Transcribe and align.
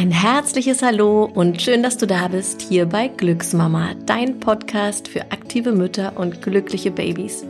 Ein 0.00 0.12
herzliches 0.12 0.80
Hallo 0.80 1.26
und 1.26 1.60
schön, 1.60 1.82
dass 1.82 1.98
du 1.98 2.06
da 2.06 2.28
bist 2.28 2.62
hier 2.62 2.86
bei 2.86 3.08
Glücksmama, 3.08 3.90
dein 4.06 4.40
Podcast 4.40 5.08
für 5.08 5.30
aktive 5.30 5.72
Mütter 5.72 6.14
und 6.16 6.40
glückliche 6.40 6.90
Babys. 6.90 7.44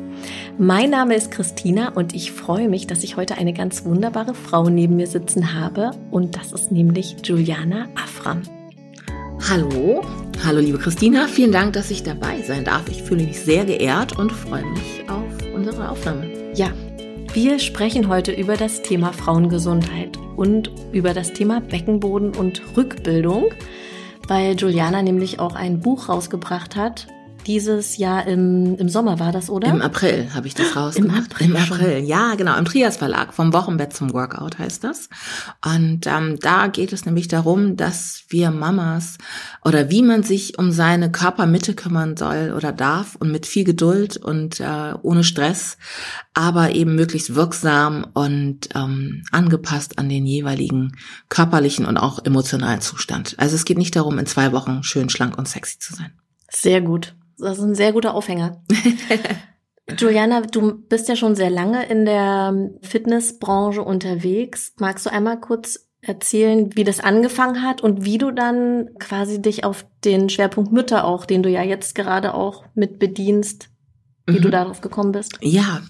Mein 0.58 0.90
Name 0.90 1.14
ist 1.14 1.30
Christina 1.30 1.90
und 1.90 2.12
ich 2.12 2.32
freue 2.32 2.68
mich, 2.68 2.88
dass 2.88 3.04
ich 3.04 3.16
heute 3.16 3.36
eine 3.36 3.52
ganz 3.52 3.84
wunderbare 3.84 4.34
Frau 4.34 4.68
neben 4.68 4.96
mir 4.96 5.06
sitzen 5.06 5.54
habe 5.54 5.92
und 6.10 6.36
das 6.36 6.50
ist 6.50 6.72
nämlich 6.72 7.18
Juliana 7.22 7.86
Afram. 7.94 8.42
Hallo, 9.48 10.02
hallo 10.44 10.58
liebe 10.58 10.78
Christina, 10.78 11.28
vielen 11.28 11.52
Dank, 11.52 11.74
dass 11.74 11.92
ich 11.92 12.02
dabei 12.02 12.42
sein 12.42 12.64
darf. 12.64 12.88
Ich 12.90 13.04
fühle 13.04 13.22
mich 13.22 13.38
sehr 13.38 13.64
geehrt 13.64 14.18
und 14.18 14.32
freue 14.32 14.66
mich 14.66 15.08
auf 15.08 15.54
unsere 15.54 15.88
Aufnahme. 15.88 16.26
Ja, 16.56 16.72
wir 17.32 17.60
sprechen 17.60 18.08
heute 18.08 18.32
über 18.32 18.56
das 18.56 18.82
Thema 18.82 19.12
Frauengesundheit 19.12 20.18
und 20.36 20.72
über 20.92 21.14
das 21.14 21.32
Thema 21.32 21.60
Beckenboden 21.60 22.34
und 22.34 22.60
Rückbildung, 22.76 23.50
weil 24.26 24.56
Juliana 24.56 25.00
nämlich 25.02 25.38
auch 25.38 25.54
ein 25.54 25.78
Buch 25.78 26.08
rausgebracht 26.08 26.74
hat 26.74 27.06
dieses 27.46 27.96
Jahr 27.96 28.26
im, 28.26 28.76
im 28.76 28.88
Sommer 28.88 29.18
war 29.18 29.32
das, 29.32 29.50
oder? 29.50 29.68
Im 29.68 29.82
April 29.82 30.28
habe 30.34 30.46
ich 30.46 30.54
das 30.54 30.76
rausgemacht. 30.76 31.18
Im 31.18 31.24
April, 31.32 31.46
Im 31.46 31.56
April 31.56 31.98
ja, 32.04 32.34
genau. 32.34 32.56
Im 32.56 32.64
Trias 32.64 32.96
Verlag, 32.96 33.34
vom 33.34 33.52
Wochenbett 33.52 33.92
zum 33.92 34.12
Workout 34.12 34.58
heißt 34.58 34.84
das. 34.84 35.08
Und 35.64 36.06
ähm, 36.06 36.38
da 36.40 36.68
geht 36.68 36.92
es 36.92 37.06
nämlich 37.06 37.28
darum, 37.28 37.76
dass 37.76 38.24
wir 38.28 38.50
Mamas 38.50 39.18
oder 39.64 39.90
wie 39.90 40.02
man 40.02 40.22
sich 40.22 40.58
um 40.58 40.70
seine 40.70 41.10
Körpermitte 41.10 41.74
kümmern 41.74 42.16
soll 42.16 42.52
oder 42.56 42.72
darf 42.72 43.16
und 43.16 43.30
mit 43.30 43.46
viel 43.46 43.64
Geduld 43.64 44.16
und 44.16 44.60
äh, 44.60 44.94
ohne 45.02 45.24
Stress, 45.24 45.76
aber 46.34 46.74
eben 46.74 46.94
möglichst 46.94 47.34
wirksam 47.34 48.06
und 48.14 48.68
ähm, 48.74 49.24
angepasst 49.30 49.98
an 49.98 50.08
den 50.08 50.26
jeweiligen 50.26 50.96
körperlichen 51.28 51.86
und 51.86 51.96
auch 51.96 52.24
emotionalen 52.24 52.80
Zustand. 52.80 53.34
Also 53.38 53.56
es 53.56 53.64
geht 53.64 53.78
nicht 53.78 53.96
darum, 53.96 54.18
in 54.18 54.26
zwei 54.26 54.52
Wochen 54.52 54.82
schön 54.82 55.10
schlank 55.10 55.38
und 55.38 55.48
sexy 55.48 55.78
zu 55.78 55.94
sein. 55.94 56.12
Sehr 56.50 56.80
gut. 56.80 57.14
Das 57.40 57.58
ist 57.58 57.64
ein 57.64 57.74
sehr 57.74 57.92
guter 57.92 58.14
Aufhänger. 58.14 58.62
Juliana, 59.98 60.42
du 60.42 60.74
bist 60.88 61.08
ja 61.08 61.16
schon 61.16 61.34
sehr 61.34 61.50
lange 61.50 61.84
in 61.86 62.04
der 62.04 62.70
Fitnessbranche 62.82 63.82
unterwegs. 63.82 64.74
Magst 64.78 65.06
du 65.06 65.10
einmal 65.10 65.40
kurz 65.40 65.88
erzählen, 66.02 66.74
wie 66.76 66.84
das 66.84 67.00
angefangen 67.00 67.62
hat 67.62 67.82
und 67.82 68.04
wie 68.04 68.18
du 68.18 68.30
dann 68.30 68.90
quasi 68.98 69.42
dich 69.42 69.64
auf 69.64 69.84
den 70.04 70.28
Schwerpunkt 70.28 70.72
Mütter 70.72 71.04
auch, 71.04 71.26
den 71.26 71.42
du 71.42 71.50
ja 71.50 71.62
jetzt 71.62 71.94
gerade 71.94 72.34
auch 72.34 72.64
mit 72.74 72.98
bedienst, 72.98 73.68
wie 74.26 74.38
mhm. 74.38 74.42
du 74.42 74.50
darauf 74.50 74.80
gekommen 74.80 75.12
bist? 75.12 75.38
Ja, 75.40 75.80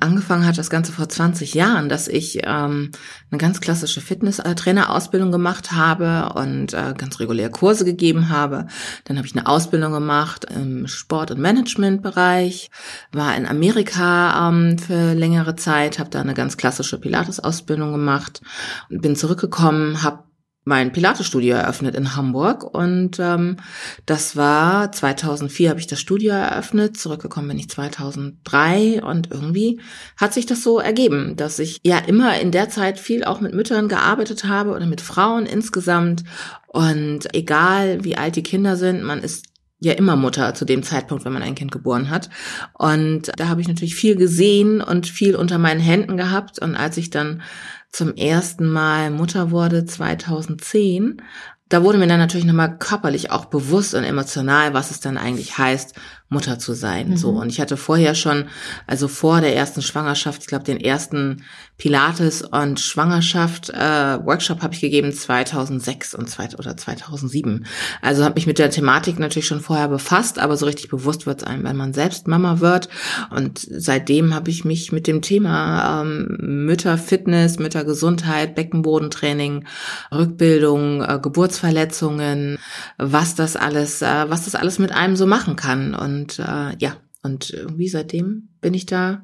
angefangen 0.00 0.46
hat 0.46 0.58
das 0.58 0.70
Ganze 0.70 0.92
vor 0.92 1.08
20 1.08 1.54
Jahren, 1.54 1.88
dass 1.88 2.08
ich 2.08 2.40
ähm, 2.44 2.90
eine 3.30 3.38
ganz 3.38 3.60
klassische 3.60 4.00
Fitness-Trainerausbildung 4.00 5.32
gemacht 5.32 5.72
habe 5.72 6.32
und 6.34 6.74
äh, 6.74 6.94
ganz 6.96 7.18
regulär 7.20 7.50
Kurse 7.50 7.84
gegeben 7.84 8.28
habe. 8.28 8.66
Dann 9.04 9.16
habe 9.16 9.26
ich 9.26 9.36
eine 9.36 9.46
Ausbildung 9.46 9.92
gemacht 9.92 10.46
im 10.54 10.86
Sport- 10.86 11.30
und 11.30 11.40
Management-Bereich, 11.40 12.70
war 13.12 13.36
in 13.36 13.46
Amerika 13.46 14.48
ähm, 14.48 14.78
für 14.78 15.14
längere 15.14 15.56
Zeit, 15.56 15.98
habe 15.98 16.10
da 16.10 16.20
eine 16.20 16.34
ganz 16.34 16.56
klassische 16.56 16.98
Pilates-Ausbildung 16.98 17.92
gemacht, 17.92 18.42
bin 18.88 19.16
zurückgekommen, 19.16 20.02
habe 20.02 20.27
mein 20.68 20.92
Pilates-Studio 20.92 21.56
eröffnet 21.56 21.94
in 21.94 22.14
Hamburg 22.14 22.62
und 22.62 23.18
ähm, 23.18 23.56
das 24.04 24.36
war 24.36 24.92
2004 24.92 25.70
habe 25.70 25.80
ich 25.80 25.86
das 25.86 25.98
Studio 25.98 26.34
eröffnet, 26.34 26.98
zurückgekommen 26.98 27.48
bin 27.48 27.58
ich 27.58 27.70
2003 27.70 29.02
und 29.02 29.30
irgendwie 29.30 29.80
hat 30.18 30.34
sich 30.34 30.44
das 30.44 30.62
so 30.62 30.78
ergeben, 30.78 31.36
dass 31.36 31.58
ich 31.58 31.80
ja 31.84 31.96
immer 31.96 32.38
in 32.38 32.52
der 32.52 32.68
Zeit 32.68 33.00
viel 33.00 33.24
auch 33.24 33.40
mit 33.40 33.54
Müttern 33.54 33.88
gearbeitet 33.88 34.44
habe 34.44 34.72
oder 34.72 34.84
mit 34.84 35.00
Frauen 35.00 35.46
insgesamt 35.46 36.24
und 36.66 37.34
egal 37.34 38.04
wie 38.04 38.18
alt 38.18 38.36
die 38.36 38.42
Kinder 38.42 38.76
sind, 38.76 39.02
man 39.02 39.20
ist 39.20 39.46
ja 39.80 39.92
immer 39.92 40.16
Mutter 40.16 40.54
zu 40.54 40.64
dem 40.64 40.82
Zeitpunkt, 40.82 41.24
wenn 41.24 41.32
man 41.32 41.42
ein 41.42 41.54
Kind 41.54 41.70
geboren 41.70 42.10
hat. 42.10 42.28
Und 42.74 43.30
da 43.36 43.48
habe 43.48 43.60
ich 43.60 43.68
natürlich 43.68 43.94
viel 43.94 44.16
gesehen 44.16 44.80
und 44.80 45.06
viel 45.06 45.36
unter 45.36 45.58
meinen 45.58 45.80
Händen 45.80 46.16
gehabt. 46.16 46.58
Und 46.58 46.74
als 46.74 46.96
ich 46.96 47.10
dann 47.10 47.42
zum 47.90 48.14
ersten 48.14 48.70
Mal 48.70 49.10
Mutter 49.10 49.50
wurde 49.50 49.84
2010, 49.84 51.22
da 51.68 51.82
wurde 51.82 51.98
mir 51.98 52.06
dann 52.06 52.18
natürlich 52.18 52.46
nochmal 52.46 52.78
körperlich 52.78 53.30
auch 53.30 53.46
bewusst 53.46 53.94
und 53.94 54.04
emotional, 54.04 54.72
was 54.72 54.90
es 54.90 55.00
dann 55.00 55.18
eigentlich 55.18 55.58
heißt, 55.58 55.94
Mutter 56.30 56.58
zu 56.58 56.74
sein. 56.74 57.10
Mhm. 57.10 57.16
So 57.16 57.30
und 57.30 57.48
ich 57.48 57.60
hatte 57.60 57.76
vorher 57.76 58.14
schon, 58.14 58.46
also 58.86 59.08
vor 59.08 59.40
der 59.40 59.56
ersten 59.56 59.80
Schwangerschaft, 59.80 60.42
ich 60.42 60.48
glaube 60.48 60.64
den 60.64 60.80
ersten 60.80 61.42
Pilates 61.78 62.42
und 62.42 62.80
Schwangerschaft 62.80 63.70
äh, 63.70 64.18
Workshop 64.24 64.62
habe 64.62 64.74
ich 64.74 64.80
gegeben 64.80 65.12
2006 65.12 66.14
und 66.14 66.28
zwei, 66.28 66.48
oder 66.58 66.76
2007. 66.76 67.64
Also 68.02 68.24
habe 68.24 68.34
mich 68.34 68.46
mit 68.46 68.58
der 68.58 68.70
Thematik 68.70 69.18
natürlich 69.18 69.46
schon 69.46 69.60
vorher 69.60 69.88
befasst, 69.88 70.38
aber 70.38 70.56
so 70.56 70.66
richtig 70.66 70.88
bewusst 70.88 71.26
wird 71.26 71.42
es 71.42 71.46
einem, 71.46 71.64
wenn 71.64 71.76
man 71.76 71.94
selbst 71.94 72.26
Mama 72.26 72.60
wird. 72.60 72.88
Und 73.30 73.60
seitdem 73.60 74.34
habe 74.34 74.50
ich 74.50 74.64
mich 74.64 74.92
mit 74.92 75.06
dem 75.06 75.22
Thema 75.22 76.02
ähm, 76.02 76.36
Mütterfitness, 76.66 77.58
Müttergesundheit, 77.58 78.54
Beckenbodentraining, 78.54 79.64
Rückbildung, 80.12 81.02
äh, 81.02 81.18
Geburtsverletzungen, 81.22 82.58
was 82.98 83.36
das 83.36 83.54
alles, 83.54 84.02
äh, 84.02 84.28
was 84.28 84.44
das 84.44 84.56
alles 84.56 84.78
mit 84.78 84.92
einem 84.92 85.14
so 85.14 85.26
machen 85.26 85.54
kann 85.54 85.94
und 85.94 86.17
und 86.18 86.38
äh, 86.38 86.76
ja, 86.78 86.96
und 87.22 87.50
irgendwie 87.50 87.88
seitdem 87.88 88.48
bin 88.60 88.74
ich 88.74 88.86
da 88.86 89.22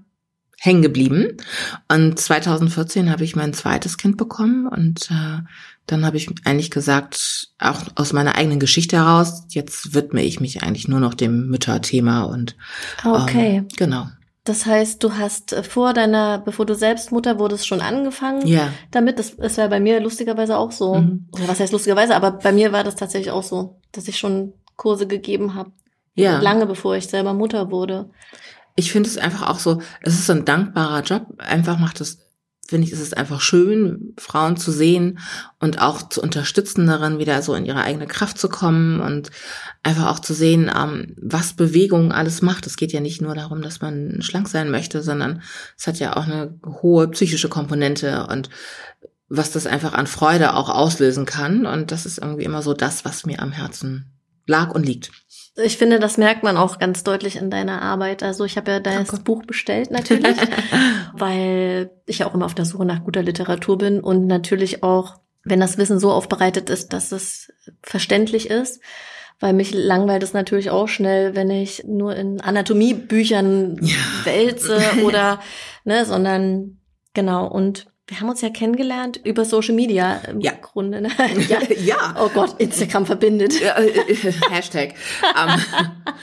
hängen 0.60 0.82
geblieben. 0.82 1.37
Und 1.88 2.19
2014 2.19 3.10
habe 3.10 3.25
ich 3.25 3.37
mein 3.37 3.53
zweites 3.53 3.99
Kind 3.99 4.16
bekommen 4.16 4.66
und 4.66 5.10
äh, 5.10 5.43
dann 5.87 6.06
habe 6.06 6.16
ich 6.16 6.31
eigentlich 6.44 6.71
gesagt, 6.71 7.49
auch 7.59 7.82
aus 7.97 8.12
meiner 8.12 8.37
eigenen 8.37 8.60
Geschichte 8.60 8.97
heraus, 8.97 9.44
jetzt 9.49 9.94
widme 9.94 10.22
ich 10.22 10.41
mich 10.41 10.62
eigentlich 10.62 10.88
nur 10.88 11.00
noch 11.00 11.15
dem 11.15 11.49
Mütterthema 11.49 12.22
und 12.22 12.56
okay. 13.05 13.59
Ähm, 13.59 13.69
genau. 13.76 14.06
Das 14.44 14.66
heißt, 14.66 15.03
du 15.03 15.15
hast 15.15 15.53
äh, 15.53 15.62
vor 15.62 15.93
deiner, 15.93 16.38
bevor 16.38 16.66
du 16.66 16.75
selbst 16.75 17.12
Mutter 17.12 17.38
wurdest, 17.38 17.66
schon 17.66 17.81
angefangen 17.81 18.47
ja. 18.47 18.72
damit. 18.91 19.19
Das 19.19 19.31
ist 19.31 19.59
ja 19.59 19.66
bei 19.69 19.81
mir 19.81 20.00
lustigerweise 20.00 20.56
auch 20.56 20.72
so. 20.72 20.94
Mhm. 20.94 21.28
Oder 21.32 21.49
was 21.49 21.61
heißt 21.61 21.72
lustigerweise, 21.72 22.15
aber 22.15 22.32
bei 22.32 22.53
mir 22.53 22.72
war 22.72 22.84
das 22.84 22.94
tatsächlich 22.94 23.31
auch 23.31 23.43
so, 23.43 23.81
dass 23.93 24.09
ich 24.09 24.19
schon 24.19 24.53
Kurse 24.76 25.06
gegeben 25.06 25.55
habe 25.55 25.72
ja. 26.15 26.41
Lange 26.41 26.67
bevor 26.67 26.97
ich 26.97 27.09
selber 27.09 27.35
Mutter 27.35 27.71
wurde. 27.71 28.11
Ich 28.77 28.91
finde 28.91 29.09
es 29.09 29.19
einfach 29.19 29.49
auch 29.49 29.59
so, 29.59 29.81
es 30.01 30.15
ist 30.15 30.31
ein 30.31 30.45
dankbarer 30.45 31.03
Job. 31.03 31.27
Einfach 31.39 31.79
macht 31.79 32.01
es, 32.01 32.19
finde 32.67 32.87
ich, 32.87 32.93
ist 32.93 33.01
es 33.01 33.13
einfach 33.13 33.41
schön, 33.41 34.15
Frauen 34.19 34.57
zu 34.57 34.73
sehen 34.73 35.19
und 35.61 35.81
auch 35.81 36.09
zu 36.09 36.21
unterstützen 36.23 36.87
darin, 36.87 37.19
wieder 37.19 37.41
so 37.43 37.55
in 37.55 37.65
ihre 37.67 37.83
eigene 37.83 38.07
Kraft 38.07 38.39
zu 38.39 38.49
kommen 38.49 39.01
und 39.01 39.31
einfach 39.83 40.11
auch 40.11 40.19
zu 40.19 40.35
sehen, 40.35 40.71
ähm, 40.75 41.15
was 41.21 41.55
Bewegung 41.55 42.11
alles 42.11 42.43
macht. 42.43 42.67
Es 42.67 42.77
geht 42.77 42.93
ja 42.93 43.01
nicht 43.01 43.21
nur 43.21 43.35
darum, 43.35 43.63
dass 43.63 43.81
man 43.81 44.23
schlank 44.23 44.49
sein 44.49 44.71
möchte, 44.71 45.03
sondern 45.03 45.43
es 45.77 45.87
hat 45.87 45.99
ja 45.99 46.17
auch 46.17 46.25
eine 46.25 46.59
hohe 46.83 47.09
psychische 47.09 47.49
Komponente 47.49 48.27
und 48.29 48.51
was 49.29 49.51
das 49.53 49.67
einfach 49.67 49.95
an 49.95 50.07
Freude 50.07 50.55
auch 50.55 50.69
auslösen 50.69 51.27
kann. 51.27 51.67
Und 51.67 51.93
das 51.93 52.07
ist 52.07 52.19
irgendwie 52.19 52.45
immer 52.45 52.63
so 52.63 52.75
das, 52.75 53.05
was 53.05 53.27
mir 53.27 53.41
am 53.41 53.53
Herzen 53.53 54.14
lag 54.47 54.75
und 54.75 54.84
liegt. 54.84 55.10
Ich 55.56 55.77
finde, 55.77 56.00
das 56.00 56.19
merkt 56.19 56.43
man 56.43 56.56
auch 56.56 56.78
ganz 56.78 57.05
deutlich 57.05 57.37
in 57.37 57.49
deiner 57.49 57.81
Arbeit. 57.81 58.25
Also 58.25 58.44
ich 58.44 58.56
habe 58.56 58.72
ja 58.72 58.81
das 58.81 58.94
Danke. 58.94 59.22
Buch 59.22 59.44
bestellt 59.44 59.93
natürlich, 59.93 60.37
weil 61.12 61.91
ich 62.06 62.19
ja 62.19 62.27
auch 62.27 62.34
immer 62.34 62.47
auf 62.47 62.55
der 62.56 62.65
Suche 62.65 62.84
nach 62.84 63.05
guter 63.05 63.22
Literatur 63.22 63.78
bin 63.78 64.00
und 64.00 64.27
natürlich 64.27 64.82
auch, 64.82 65.21
wenn 65.44 65.60
das 65.60 65.78
Wissen 65.78 66.00
so 66.00 66.10
aufbereitet 66.10 66.71
ist, 66.71 66.93
dass 66.93 67.12
es 67.12 67.53
verständlich 67.82 68.50
ist. 68.50 68.81
Weil 69.41 69.53
mich 69.53 69.75
langweilt 69.75 70.22
es 70.22 70.32
natürlich 70.32 70.71
auch 70.71 70.87
schnell, 70.88 71.34
wenn 71.34 71.50
ich 71.50 71.84
nur 71.87 72.15
in 72.16 72.41
Anatomiebüchern 72.41 73.78
ja. 73.82 73.97
wälze 74.25 74.81
oder, 75.05 75.41
ne, 75.84 76.05
sondern 76.05 76.78
genau. 77.15 77.47
Und 77.47 77.87
wir 78.07 78.21
haben 78.21 78.29
uns 78.29 78.43
ja 78.43 78.51
kennengelernt 78.51 79.19
über 79.25 79.47
Social 79.47 79.75
Media 79.75 80.17
im 80.29 80.41
ja. 80.41 80.53
Grunde. 80.61 81.01
Ne? 81.01 81.09
Ja. 81.49 81.59
ja. 81.83 82.15
Oh 82.19 82.29
Gott, 82.33 82.55
Instagram 82.59 83.06
verbindet. 83.06 83.61
Ja, 83.61 83.77
äh, 83.77 83.89
äh, 83.89 84.33
Hashtag. 84.51 84.95
um, 85.23 85.51
ähm, 85.51 85.61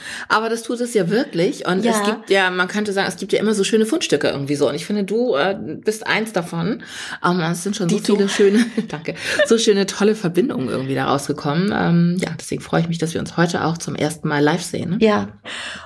aber 0.28 0.48
das 0.48 0.62
tut 0.62 0.80
es 0.80 0.94
ja 0.94 1.10
wirklich. 1.10 1.66
Und 1.66 1.84
ja. 1.84 1.92
es 1.92 2.06
gibt 2.06 2.30
ja, 2.30 2.50
man 2.50 2.68
könnte 2.68 2.92
sagen, 2.92 3.08
es 3.08 3.16
gibt 3.16 3.32
ja 3.32 3.40
immer 3.40 3.54
so 3.54 3.64
schöne 3.64 3.84
Fundstücke 3.84 4.28
irgendwie 4.28 4.54
so. 4.54 4.68
Und 4.68 4.76
ich 4.76 4.86
finde, 4.86 5.02
du 5.04 5.34
äh, 5.34 5.56
bist 5.58 6.06
eins 6.06 6.32
davon. 6.32 6.84
Um, 7.22 7.40
ähm, 7.40 7.52
es 7.52 7.64
sind 7.64 7.76
schon 7.76 7.88
Die 7.88 7.98
so 7.98 8.14
viele 8.14 8.26
du. 8.26 8.28
schöne, 8.28 8.64
danke, 8.88 9.14
so 9.46 9.58
schöne, 9.58 9.86
tolle 9.86 10.14
Verbindungen 10.14 10.68
irgendwie 10.68 10.94
da 10.94 11.06
rausgekommen. 11.06 11.72
Ähm, 11.76 12.16
ja, 12.20 12.30
deswegen 12.38 12.62
freue 12.62 12.82
ich 12.82 12.88
mich, 12.88 12.98
dass 12.98 13.12
wir 13.12 13.20
uns 13.20 13.36
heute 13.36 13.64
auch 13.64 13.76
zum 13.76 13.96
ersten 13.96 14.28
Mal 14.28 14.40
live 14.40 14.62
sehen. 14.62 14.90
Ne? 14.90 14.98
Ja. 15.00 15.40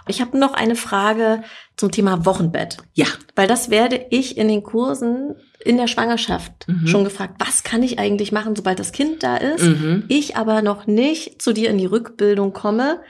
Ich 0.09 0.21
habe 0.21 0.39
noch 0.39 0.53
eine 0.53 0.77
Frage 0.77 1.43
zum 1.77 1.91
Thema 1.91 2.27
Wochenbett. 2.27 2.79
Ja. 2.95 3.07
Weil 3.35 3.49
das 3.49 3.71
werde 3.71 4.07
ich 4.11 4.37
in 4.37 4.49
den 4.49 4.63
Kursen 4.63 5.37
in 5.65 5.77
der 5.77 5.89
Schwangerschaft 5.89 6.67
mhm. 6.69 6.87
schon 6.87 7.05
gefragt, 7.05 7.35
was 7.39 7.63
kann 7.63 7.83
ich 7.83 7.99
eigentlich 7.99 8.33
machen, 8.33 8.55
sobald 8.57 8.79
das 8.79 8.93
Kind 8.93 9.23
da 9.23 9.37
ist, 9.37 9.63
mhm. 9.63 10.05
ich 10.09 10.37
aber 10.37 10.63
noch 10.63 10.87
nicht 10.87 11.41
zu 11.43 11.53
dir 11.53 11.71
in 11.71 11.79
die 11.79 11.87
Rückbildung 11.87 12.53
komme, 12.53 13.01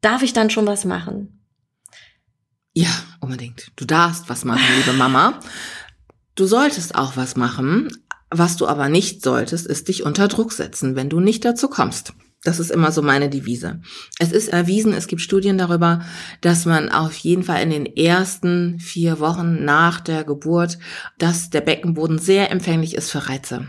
darf 0.00 0.22
ich 0.22 0.32
dann 0.32 0.50
schon 0.50 0.66
was 0.66 0.84
machen? 0.84 1.40
Ja, 2.74 2.90
unbedingt. 3.20 3.72
Du 3.76 3.86
darfst 3.86 4.28
was 4.28 4.44
machen, 4.44 4.66
liebe 4.78 4.96
Mama. 4.96 5.40
Du 6.34 6.44
solltest 6.44 6.94
auch 6.94 7.16
was 7.16 7.36
machen, 7.36 7.88
Was 8.30 8.56
du 8.56 8.66
aber 8.66 8.88
nicht 8.88 9.22
solltest, 9.22 9.66
ist 9.66 9.88
dich 9.88 10.02
unter 10.02 10.26
Druck 10.26 10.52
setzen, 10.52 10.96
wenn 10.96 11.08
du 11.08 11.20
nicht 11.20 11.44
dazu 11.44 11.68
kommst. 11.68 12.12
Das 12.42 12.60
ist 12.60 12.70
immer 12.70 12.92
so 12.92 13.02
meine 13.02 13.28
Devise. 13.28 13.80
Es 14.18 14.30
ist 14.30 14.48
erwiesen, 14.48 14.92
es 14.92 15.08
gibt 15.08 15.20
Studien 15.22 15.58
darüber, 15.58 16.04
dass 16.40 16.64
man 16.64 16.90
auf 16.90 17.16
jeden 17.16 17.42
Fall 17.42 17.62
in 17.62 17.70
den 17.70 17.86
ersten 17.86 18.78
vier 18.78 19.18
Wochen 19.18 19.64
nach 19.64 20.00
der 20.00 20.22
Geburt, 20.24 20.78
dass 21.18 21.50
der 21.50 21.62
Beckenboden 21.62 22.18
sehr 22.18 22.52
empfänglich 22.52 22.94
ist 22.94 23.10
für 23.10 23.28
Reize. 23.28 23.68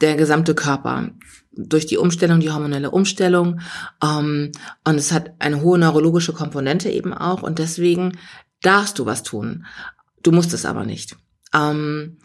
Der 0.00 0.16
gesamte 0.16 0.54
Körper 0.54 1.10
durch 1.56 1.86
die 1.86 1.96
Umstellung, 1.96 2.40
die 2.40 2.50
hormonelle 2.50 2.90
Umstellung. 2.90 3.60
Ähm, 4.02 4.52
und 4.84 4.94
es 4.96 5.12
hat 5.12 5.34
eine 5.38 5.62
hohe 5.62 5.78
neurologische 5.78 6.32
Komponente 6.32 6.90
eben 6.90 7.12
auch. 7.12 7.42
Und 7.42 7.58
deswegen 7.58 8.12
darfst 8.62 8.98
du 8.98 9.06
was 9.06 9.22
tun. 9.22 9.66
Du 10.22 10.32
musst 10.32 10.52
es 10.52 10.64
aber 10.64 10.84
nicht. 10.84 11.16
Ähm, 11.54 12.18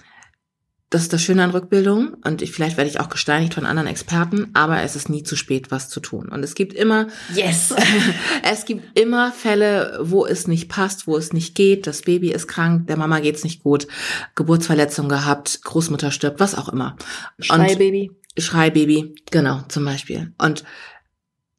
das 0.92 1.04
ist 1.04 1.14
das 1.14 1.24
Schöne 1.24 1.42
an 1.44 1.52
Rückbildung 1.52 2.16
und 2.26 2.42
ich, 2.42 2.52
vielleicht 2.52 2.76
werde 2.76 2.90
ich 2.90 3.00
auch 3.00 3.08
gesteinigt 3.08 3.54
von 3.54 3.66
anderen 3.66 3.88
Experten, 3.88 4.50
aber 4.54 4.84
es 4.84 4.98
ist 4.98 5.08
nie 5.10 5.24
zu 5.24 5.38
spät, 5.38 5.72
was 5.72 5.88
zu 5.88 6.02
tun. 6.02 6.28
Und 6.28 6.44
es 6.44 6.54
gibt 6.54 6.74
immer, 6.74 7.08
yes, 7.34 7.74
es 8.44 8.66
gibt 8.66 9.00
immer 9.00 9.32
Fälle, 9.32 10.00
wo 10.02 10.26
es 10.26 10.48
nicht 10.48 10.68
passt, 10.68 11.08
wo 11.08 11.16
es 11.16 11.32
nicht 11.32 11.56
geht. 11.56 11.88
Das 11.88 12.02
Baby 12.02 12.32
ist 12.32 12.48
krank, 12.48 12.88
der 12.88 12.98
Mama 12.98 13.22
geht's 13.22 13.46
nicht 13.46 13.64
gut, 13.64 13.88
Geburtsverletzung 14.36 15.08
gehabt, 15.08 15.62
Großmutter 15.64 16.12
stirbt, 16.12 16.42
was 16.42 16.56
auch 16.56 16.68
immer. 16.68 16.98
Schreibaby. 17.40 18.12
Schreibaby, 18.38 19.16
genau, 19.32 19.62
zum 19.70 19.86
Beispiel. 19.86 20.34
Und 20.38 20.66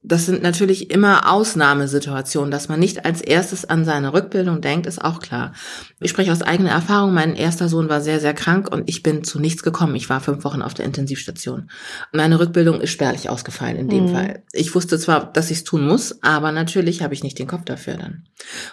das 0.04 0.26
sind 0.26 0.42
natürlich 0.42 0.90
immer 0.90 1.30
Ausnahmesituationen, 1.30 2.50
dass 2.50 2.68
man 2.68 2.80
nicht 2.80 3.04
als 3.04 3.20
erstes 3.20 3.64
an 3.64 3.84
seine 3.84 4.12
Rückbildung 4.12 4.60
denkt, 4.60 4.86
ist 4.86 5.02
auch 5.02 5.20
klar. 5.20 5.52
Ich 6.00 6.10
spreche 6.10 6.32
aus 6.32 6.42
eigener 6.42 6.70
Erfahrung. 6.70 7.14
Mein 7.14 7.36
erster 7.36 7.68
Sohn 7.68 7.88
war 7.88 8.00
sehr, 8.00 8.18
sehr 8.18 8.34
krank 8.34 8.68
und 8.72 8.88
ich 8.88 9.04
bin 9.04 9.22
zu 9.22 9.38
nichts 9.38 9.62
gekommen. 9.62 9.94
Ich 9.94 10.10
war 10.10 10.20
fünf 10.20 10.42
Wochen 10.44 10.60
auf 10.60 10.74
der 10.74 10.86
Intensivstation. 10.86 11.70
Meine 12.12 12.40
Rückbildung 12.40 12.80
ist 12.80 12.90
spärlich 12.90 13.30
ausgefallen 13.30 13.76
in 13.76 13.88
dem 13.88 14.06
mhm. 14.06 14.12
Fall. 14.12 14.42
Ich 14.52 14.74
wusste 14.74 14.98
zwar, 14.98 15.32
dass 15.32 15.52
ich 15.52 15.58
es 15.58 15.64
tun 15.64 15.86
muss, 15.86 16.20
aber 16.22 16.50
natürlich 16.50 17.02
habe 17.02 17.14
ich 17.14 17.22
nicht 17.22 17.38
den 17.38 17.46
Kopf 17.46 17.64
dafür 17.64 17.94
dann. 17.94 18.24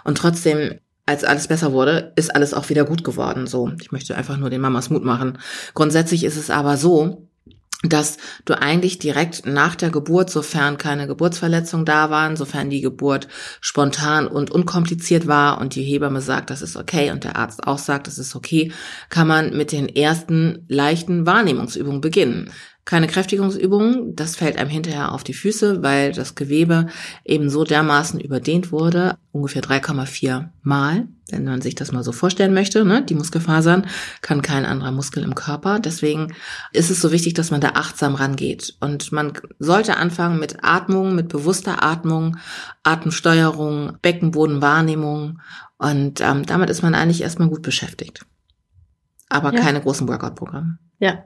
Und 0.04 0.18
trotzdem 0.18 0.80
als 1.06 1.24
alles 1.24 1.48
besser 1.48 1.74
wurde, 1.74 2.14
ist 2.16 2.36
alles 2.36 2.54
auch 2.54 2.70
wieder 2.70 2.86
gut 2.86 3.04
geworden. 3.04 3.48
So, 3.48 3.72
ich 3.82 3.92
möchte 3.92 4.16
einfach 4.16 4.38
nur 4.38 4.50
den 4.50 4.62
Mamas 4.62 4.90
Mut 4.90 5.04
machen. 5.04 5.40
Grundsätzlich 5.74 6.24
ist 6.24 6.38
es 6.38 6.50
aber 6.52 6.78
so, 6.78 7.29
dass 7.84 8.18
du 8.44 8.60
eigentlich 8.62 9.00
direkt 9.00 9.46
nach 9.46 9.76
der 9.76 9.90
Geburt, 9.90 10.30
sofern 10.30 10.78
keine 10.78 11.08
Geburtsverletzung 11.08 11.86
da 11.86 12.10
waren, 12.10 12.36
sofern 12.36 12.70
die 12.70 12.82
Geburt 12.82 13.30
spontan 13.62 14.28
und 14.28 14.52
unkompliziert 14.52 15.28
war 15.28 15.62
und 15.62 15.76
die 15.76 15.84
Hebamme 15.84 16.20
sagt, 16.20 16.50
das 16.50 16.62
ist 16.62 16.76
okay 16.76 17.12
und 17.12 17.24
der 17.24 17.38
Arzt 17.38 17.66
auch 17.66 17.78
sagt, 17.78 18.08
das 18.08 18.18
ist 18.18 18.36
okay, 18.36 18.74
kann 19.10 19.28
man 19.28 19.56
mit 19.56 19.72
den 19.72 19.88
ersten 19.88 20.66
leichten 20.68 21.26
Wahrnehmungsübungen 21.26 22.02
beginnen. 22.02 22.52
Keine 22.84 23.08
Kräftigungsübungen, 23.08 24.16
das 24.16 24.36
fällt 24.36 24.58
einem 24.58 24.70
hinterher 24.70 25.14
auf 25.14 25.24
die 25.24 25.34
Füße, 25.34 25.82
weil 25.82 26.12
das 26.12 26.36
Gewebe 26.36 26.88
eben 27.24 27.50
so 27.50 27.64
dermaßen 27.64 28.20
überdehnt 28.20 28.74
wurde, 28.74 29.18
ungefähr 29.32 29.62
3,4 29.62 30.50
Mal, 30.64 31.08
wenn 31.32 31.46
man 31.46 31.62
sich 31.62 31.76
das 31.76 31.92
mal 31.92 32.04
so 32.04 32.12
vorstellen 32.12 32.54
möchte. 32.54 32.86
Ne? 32.86 33.04
Die 33.04 33.16
Muskelfasern 33.16 33.88
kann 34.22 34.42
kein 34.42 34.66
anderer 34.66 34.92
Muskel 34.92 35.24
im 35.24 35.36
Körper. 35.36 35.80
Deswegen 35.80 36.34
ist 36.74 36.90
es 36.90 37.02
so 37.02 37.12
wichtig, 37.12 37.34
dass 37.34 37.52
man 37.52 37.62
da 37.62 37.70
achtsam 37.76 38.16
rangeht. 38.16 38.76
Und 38.80 39.12
man 39.12 39.34
sollte 39.60 39.98
anfangen 39.98 40.40
mit 40.40 40.64
Atmung, 40.64 41.16
mit 41.16 41.30
bewusster 41.30 41.84
Atmung, 41.84 42.38
Atemsteuerung, 42.84 43.98
Beckenbodenwahrnehmung. 44.02 45.40
Und 45.78 46.22
ähm, 46.22 46.46
damit 46.46 46.70
ist 46.70 46.82
man 46.82 46.96
eigentlich 46.96 47.22
erstmal 47.22 47.50
gut 47.50 47.62
beschäftigt. 47.62 48.26
Aber 49.30 49.54
ja. 49.54 49.60
keine 49.60 49.82
großen 49.82 50.08
Workout-Programme. 50.08 50.80
Ja, 51.00 51.26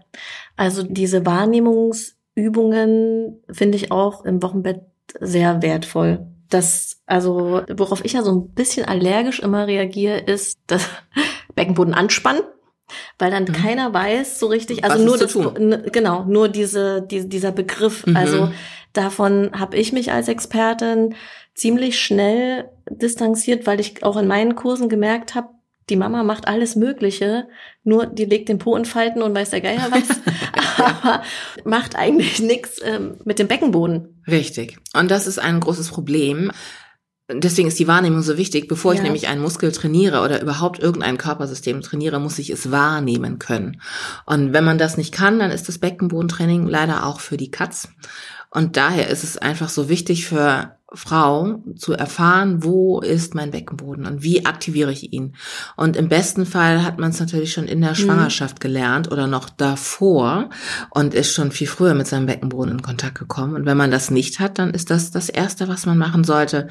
also 0.56 0.84
diese 0.84 1.26
Wahrnehmungsübungen 1.26 3.42
finde 3.50 3.78
ich 3.78 3.92
auch 3.92 4.24
im 4.26 4.44
Wochenbett 4.44 4.82
sehr 5.20 5.62
wertvoll. 5.62 6.33
Das, 6.50 7.02
also, 7.06 7.62
worauf 7.76 8.06
ich 8.06 8.14
ja 8.14 8.22
so 8.22 8.32
ein 8.32 8.50
bisschen 8.50 8.86
allergisch 8.86 9.40
immer 9.40 9.68
reagiere, 9.68 10.20
ist 10.20 10.60
das 10.68 10.88
Beckenboden 11.56 11.94
anspannen, 11.94 12.44
weil 13.18 13.32
dann 13.32 13.44
mhm. 13.44 13.54
keiner 13.54 13.94
weiß 13.94 14.40
so 14.40 14.48
richtig, 14.48 14.84
also 14.84 14.98
Was 14.98 15.06
nur 15.06 15.18
das, 15.18 15.92
genau, 15.92 16.26
nur 16.26 16.50
diese, 16.50 17.02
die, 17.02 17.28
dieser 17.28 17.52
Begriff. 17.52 18.06
Mhm. 18.06 18.16
Also 18.16 18.52
davon 18.94 19.52
habe 19.58 19.78
ich 19.78 19.94
mich 19.94 20.12
als 20.12 20.28
Expertin 20.28 21.16
ziemlich 21.56 22.00
schnell 22.00 22.70
distanziert, 22.90 23.68
weil 23.68 23.80
ich 23.80 24.04
auch 24.04 24.18
in 24.18 24.28
meinen 24.28 24.56
Kursen 24.56 24.90
gemerkt 24.90 25.36
habe, 25.36 25.50
die 25.90 25.96
Mama 25.96 26.24
macht 26.24 26.48
alles 26.48 26.76
Mögliche, 26.76 27.48
nur 27.84 28.06
die 28.06 28.26
legt 28.26 28.50
den 28.50 28.58
Po 28.58 28.76
in 28.76 28.86
Falten 28.86 29.22
und 29.22 29.36
weiß 29.36 29.50
der 29.50 29.62
Geier 29.62 29.90
was, 29.92 30.22
aber 30.78 31.24
macht 31.66 31.96
eigentlich 31.96 32.40
nichts 32.40 32.80
ähm, 32.84 33.18
mit 33.26 33.40
dem 33.40 33.48
Beckenboden. 33.48 34.22
Richtig. 34.28 34.78
Und 34.94 35.12
das 35.12 35.28
ist 35.28 35.40
ein 35.40 35.60
großes 35.60 35.90
Problem. 35.90 36.52
Deswegen 37.32 37.70
ist 37.70 37.80
die 37.80 37.88
Wahrnehmung 37.88 38.22
so 38.22 38.38
wichtig. 38.38 38.68
Bevor 38.68 38.94
ja. 38.94 38.98
ich 38.98 39.04
nämlich 39.04 39.28
einen 39.28 39.42
Muskel 39.42 39.72
trainiere 39.72 40.22
oder 40.22 40.42
überhaupt 40.42 40.80
irgendein 40.80 41.18
Körpersystem 41.18 41.82
trainiere, 41.82 42.20
muss 42.20 42.40
ich 42.40 42.50
es 42.50 42.70
wahrnehmen 42.72 43.40
können. 43.40 43.82
Und 44.26 44.54
wenn 44.54 44.64
man 44.64 44.78
das 44.78 44.98
nicht 44.98 45.14
kann, 45.14 45.40
dann 45.40 45.52
ist 45.52 45.68
das 45.68 45.78
Beckenbodentraining 45.78 46.68
leider 46.68 47.06
auch 47.06 47.20
für 47.20 47.38
die 47.38 47.52
Katz. 47.52 47.90
Und 48.50 48.78
daher 48.78 49.10
ist 49.10 49.24
es 49.24 49.38
einfach 49.38 49.70
so 49.70 49.90
wichtig 49.90 50.28
für 50.28 50.78
Frau 50.94 51.64
zu 51.76 51.94
erfahren, 51.94 52.64
wo 52.64 53.00
ist 53.02 53.34
mein 53.34 53.52
Beckenboden 53.52 54.06
und 54.06 54.22
wie 54.22 54.46
aktiviere 54.46 54.92
ich 54.92 55.12
ihn. 55.12 55.36
Und 55.76 55.98
im 55.98 56.08
besten 56.08 56.46
Fall 56.46 56.84
hat 56.84 57.00
man 57.00 57.10
es 57.10 57.20
natürlich 57.20 57.52
schon 57.52 57.68
in 57.68 57.82
der 57.82 57.92
mhm. 57.92 57.96
Schwangerschaft 57.96 58.60
gelernt 58.60 59.12
oder 59.12 59.26
noch 59.26 59.50
davor 59.50 60.50
und 60.92 61.14
ist 61.14 61.34
schon 61.34 61.52
viel 61.52 61.68
früher 61.68 61.96
mit 61.96 62.08
seinem 62.08 62.28
Beckenboden 62.28 62.74
in 62.74 62.82
Kontakt 62.84 63.18
gekommen. 63.18 63.56
Und 63.56 63.66
wenn 63.66 63.78
man 63.78 63.90
das 63.92 64.12
nicht 64.12 64.40
hat, 64.40 64.60
dann 64.60 64.72
ist 64.72 64.92
das 64.92 65.10
das 65.10 65.30
Erste, 65.30 65.68
was 65.68 65.86
man 65.86 65.98
machen 65.98 66.24
sollte. 66.24 66.68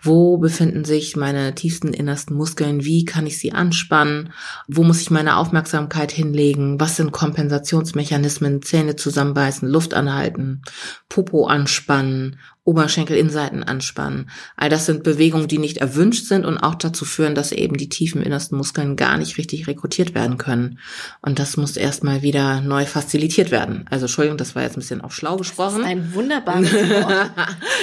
Wo 0.00 0.38
befinden 0.38 0.84
sich 0.84 1.16
meine 1.16 1.54
tiefsten, 1.54 1.92
innersten 1.92 2.36
Muskeln? 2.36 2.84
Wie 2.84 3.04
kann 3.04 3.26
ich 3.26 3.38
sie 3.38 3.52
anspannen? 3.52 4.32
Wo 4.68 4.84
muss 4.84 5.02
ich 5.02 5.10
meine 5.10 5.36
Aufmerksamkeit 5.36 6.12
hinlegen? 6.12 6.80
Was 6.80 6.96
sind 6.96 7.12
Kompensationsmechanismen? 7.12 8.62
Zähne 8.62 8.96
zusammenbeißen, 8.96 9.68
Luft 9.68 9.92
anhalten, 9.92 10.62
Popo 11.08 11.46
anspannen 11.46 12.38
Oberschenkelinnenseiten 12.66 13.62
anspannen. 13.62 14.28
All 14.56 14.68
das 14.68 14.86
sind 14.86 15.04
Bewegungen, 15.04 15.48
die 15.48 15.58
nicht 15.58 15.78
erwünscht 15.78 16.26
sind 16.26 16.44
und 16.44 16.58
auch 16.58 16.74
dazu 16.74 17.04
führen, 17.04 17.34
dass 17.34 17.52
eben 17.52 17.76
die 17.76 17.88
tiefen 17.88 18.22
innersten 18.22 18.58
Muskeln 18.58 18.96
gar 18.96 19.16
nicht 19.16 19.38
richtig 19.38 19.68
rekrutiert 19.68 20.14
werden 20.14 20.36
können. 20.36 20.80
Und 21.22 21.38
das 21.38 21.56
muss 21.56 21.76
erstmal 21.76 22.22
wieder 22.22 22.60
neu 22.60 22.84
facilitiert 22.84 23.52
werden. 23.52 23.86
Also 23.88 24.06
Entschuldigung, 24.06 24.36
das 24.36 24.56
war 24.56 24.62
jetzt 24.62 24.76
ein 24.76 24.80
bisschen 24.80 25.00
auch 25.00 25.12
schlau 25.12 25.36
gesprochen. 25.36 25.82
Das 25.82 25.86
ist 25.86 25.92
ein 25.92 26.14
wunderbares 26.14 26.72
Wort. 26.72 27.30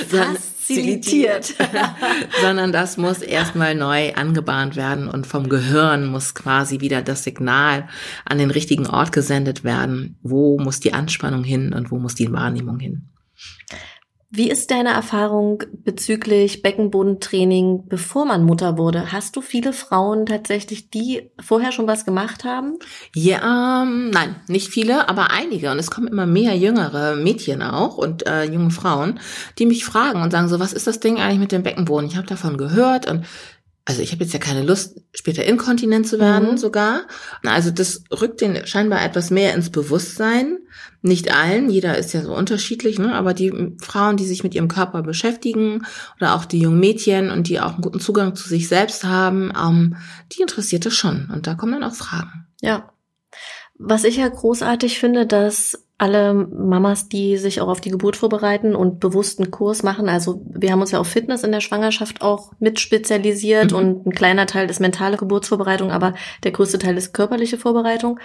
Facilitiert. 0.64 1.54
Sondern 2.42 2.72
das 2.72 2.98
muss 2.98 3.22
erstmal 3.22 3.76
neu 3.76 4.14
angebahnt 4.14 4.76
werden 4.76 5.08
und 5.08 5.28
vom 5.28 5.50
Gehirn 5.50 6.06
muss 6.06 6.36
quasi 6.36 6.82
wieder 6.82 7.02
das 7.02 7.24
Signal 7.24 7.88
an 8.26 8.38
den 8.38 8.52
richtigen 8.52 8.88
Ort 8.88 9.12
gesendet 9.12 9.64
werden. 9.64 10.18
Wo 10.24 10.58
muss 10.60 10.80
die 10.80 10.94
Anspannung 10.94 11.44
hin 11.44 11.74
und 11.74 11.92
wo 11.92 12.00
muss 12.00 12.16
die 12.16 12.32
Wahrnehmung 12.32 12.80
hin? 12.80 13.10
Wie 14.36 14.50
ist 14.50 14.72
deine 14.72 14.90
Erfahrung 14.90 15.62
bezüglich 15.84 16.64
Beckenbodentraining, 16.64 17.84
bevor 17.88 18.26
man 18.26 18.44
Mutter 18.44 18.80
wurde? 18.80 19.12
Hast 19.12 19.36
du 19.36 19.42
viele 19.42 19.74
Frauen 19.74 20.26
tatsächlich, 20.26 20.90
die 20.90 21.30
vorher 21.40 21.72
schon 21.72 21.86
was 21.86 22.04
gemacht 22.04 22.44
haben? 22.44 22.80
Ja, 23.14 23.84
ähm, 23.84 24.10
nein, 24.10 24.36
nicht 24.48 24.70
viele, 24.70 25.08
aber 25.08 25.30
einige. 25.30 25.70
Und 25.70 25.78
es 25.78 25.92
kommen 25.92 26.08
immer 26.08 26.26
mehr 26.26 26.58
jüngere 26.58 27.16
Mädchen 27.16 27.62
auch 27.62 28.00
und 28.00 28.26
äh, 28.26 28.46
junge 28.46 28.72
Frauen, 28.72 29.20
die 29.60 29.68
mich 29.68 29.86
fragen 29.86 30.24
und 30.24 30.32
sagen 30.32 30.48
so, 30.48 30.60
was 30.60 30.74
ist 30.74 30.88
das 30.88 31.00
Ding 31.00 31.20
eigentlich 31.20 31.38
mit 31.38 31.52
dem 31.52 31.62
Beckenboden? 31.62 32.10
Ich 32.10 32.18
habe 32.18 32.26
davon 32.26 32.58
gehört 32.58 33.08
und 33.08 33.26
also 33.86 34.02
ich 34.02 34.14
habe 34.14 34.24
jetzt 34.24 34.34
ja 34.34 34.40
keine 34.40 34.64
Lust, 34.64 35.02
später 35.14 35.44
inkontinent 35.44 36.08
zu 36.08 36.18
werden 36.20 36.52
mhm. 36.52 36.58
sogar. 36.58 37.02
Also 37.44 37.70
das 37.70 38.04
rückt 38.12 38.40
den 38.40 38.66
scheinbar 38.66 39.04
etwas 39.04 39.30
mehr 39.30 39.54
ins 39.54 39.72
Bewusstsein. 39.72 40.60
Nicht 41.02 41.36
allen, 41.36 41.70
jeder 41.70 41.98
ist 41.98 42.14
ja 42.14 42.22
so 42.22 42.34
unterschiedlich, 42.34 42.98
ne? 42.98 43.14
aber 43.14 43.34
die 43.34 43.76
Frauen, 43.82 44.16
die 44.16 44.26
sich 44.26 44.42
mit 44.42 44.56
ihrem 44.56 44.70
Körper 44.70 45.04
beschäftigen 45.04 45.86
oder 46.16 46.34
auch 46.36 46.46
die 46.46 46.60
jungen 46.60 46.80
Mädchen 46.80 47.30
und 47.30 47.50
die 47.50 47.60
auch 47.60 47.74
einen 47.74 47.82
guten 47.82 48.00
Zugang 48.00 48.36
zu 48.36 48.48
sich 48.48 48.70
selbst 48.70 49.04
haben, 49.04 49.52
ähm, 49.62 49.98
die 50.32 50.42
interessiert 50.42 50.86
das 50.86 50.94
schon. 50.94 51.30
Und 51.34 51.46
da 51.46 51.56
kommen 51.56 51.74
dann 51.74 51.84
auch 51.84 51.96
Fragen. 51.96 52.48
Ja. 52.62 52.94
Was 53.78 54.06
ich 54.06 54.16
ja 54.16 54.30
großartig 54.30 54.98
finde, 54.98 55.26
dass 55.26 55.84
alle 56.04 56.34
Mamas, 56.34 57.08
die 57.08 57.38
sich 57.38 57.62
auch 57.62 57.70
auf 57.70 57.80
die 57.80 57.90
Geburt 57.90 58.18
vorbereiten 58.18 58.76
und 58.76 59.00
bewussten 59.00 59.52
Kurs 59.52 59.84
machen. 59.84 60.10
Also 60.10 60.42
wir 60.50 60.74
haben 60.74 60.82
uns 60.82 60.92
ja 60.92 61.00
auf 61.00 61.08
Fitness 61.08 61.44
in 61.44 61.54
der 61.54 61.62
Schwangerschaft 61.62 62.22
auch 62.22 62.52
mit 62.60 62.82
spezialisiert 62.82 63.72
mhm. 63.72 63.78
und 63.78 64.06
ein 64.08 64.12
kleiner 64.12 64.46
Teil 64.46 64.70
ist 64.70 64.82
mentale 64.82 65.16
Geburtsvorbereitung, 65.16 65.92
aber 65.92 66.14
der 66.44 66.52
größte 66.52 66.78
Teil 66.78 66.98
ist 66.98 67.14
körperliche 67.14 67.58
Vorbereitung. 67.58 68.20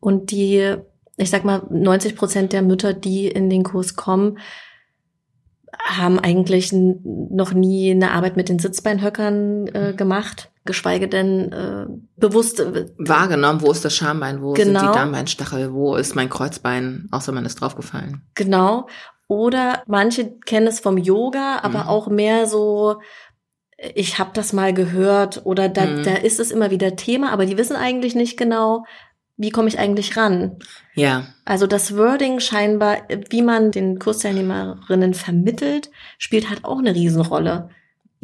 Und 0.00 0.30
die, 0.30 0.74
ich 1.18 1.28
sag 1.28 1.44
mal, 1.44 1.60
90 1.68 2.16
Prozent 2.16 2.54
der 2.54 2.62
Mütter, 2.62 2.94
die 2.94 3.28
in 3.28 3.50
den 3.50 3.62
Kurs 3.62 3.94
kommen, 3.94 4.38
haben 5.84 6.18
eigentlich 6.18 6.72
noch 6.72 7.52
nie 7.52 7.90
eine 7.90 8.12
Arbeit 8.12 8.38
mit 8.38 8.48
den 8.48 8.58
Sitzbeinhöckern 8.58 9.66
äh, 9.66 9.92
gemacht. 9.94 10.50
Geschweige 10.64 11.08
denn 11.08 11.52
äh, 11.52 11.86
bewusst 12.16 12.60
äh, 12.60 12.86
wahrgenommen, 12.98 13.60
wo 13.62 13.70
ist 13.72 13.84
das 13.84 13.96
Schambein, 13.96 14.42
wo 14.42 14.52
genau. 14.52 14.64
sind 14.64 14.74
die 14.74 14.80
Genau. 14.80 14.92
Darmbeinstachel, 14.94 15.72
wo 15.72 15.96
ist 15.96 16.14
mein 16.14 16.28
Kreuzbein, 16.30 17.08
außer 17.10 17.32
man 17.32 17.44
ist 17.44 17.56
draufgefallen. 17.56 18.22
Genau. 18.34 18.86
Oder 19.28 19.82
manche 19.86 20.38
kennen 20.46 20.66
es 20.66 20.80
vom 20.80 20.98
Yoga, 20.98 21.60
aber 21.62 21.84
Mhm. 21.84 21.88
auch 21.88 22.08
mehr 22.08 22.46
so, 22.46 23.00
ich 23.94 24.18
habe 24.18 24.30
das 24.34 24.52
mal 24.52 24.72
gehört 24.72 25.40
oder 25.44 25.68
da, 25.68 25.86
Mhm. 25.86 26.02
da 26.04 26.14
ist 26.14 26.38
es 26.38 26.50
immer 26.50 26.70
wieder 26.70 26.94
Thema, 26.96 27.32
aber 27.32 27.46
die 27.46 27.56
wissen 27.58 27.74
eigentlich 27.76 28.14
nicht 28.14 28.36
genau, 28.36 28.84
wie 29.36 29.50
komme 29.50 29.66
ich 29.68 29.78
eigentlich 29.78 30.16
ran. 30.16 30.58
Ja, 30.94 31.24
Also 31.44 31.66
das 31.66 31.96
Wording 31.96 32.38
scheinbar, 32.38 32.98
wie 33.30 33.42
man 33.42 33.72
den 33.72 33.98
Kursteilnehmerinnen 33.98 35.14
vermittelt, 35.14 35.90
spielt 36.18 36.48
halt 36.50 36.64
auch 36.64 36.78
eine 36.78 36.94
Riesenrolle. 36.94 37.70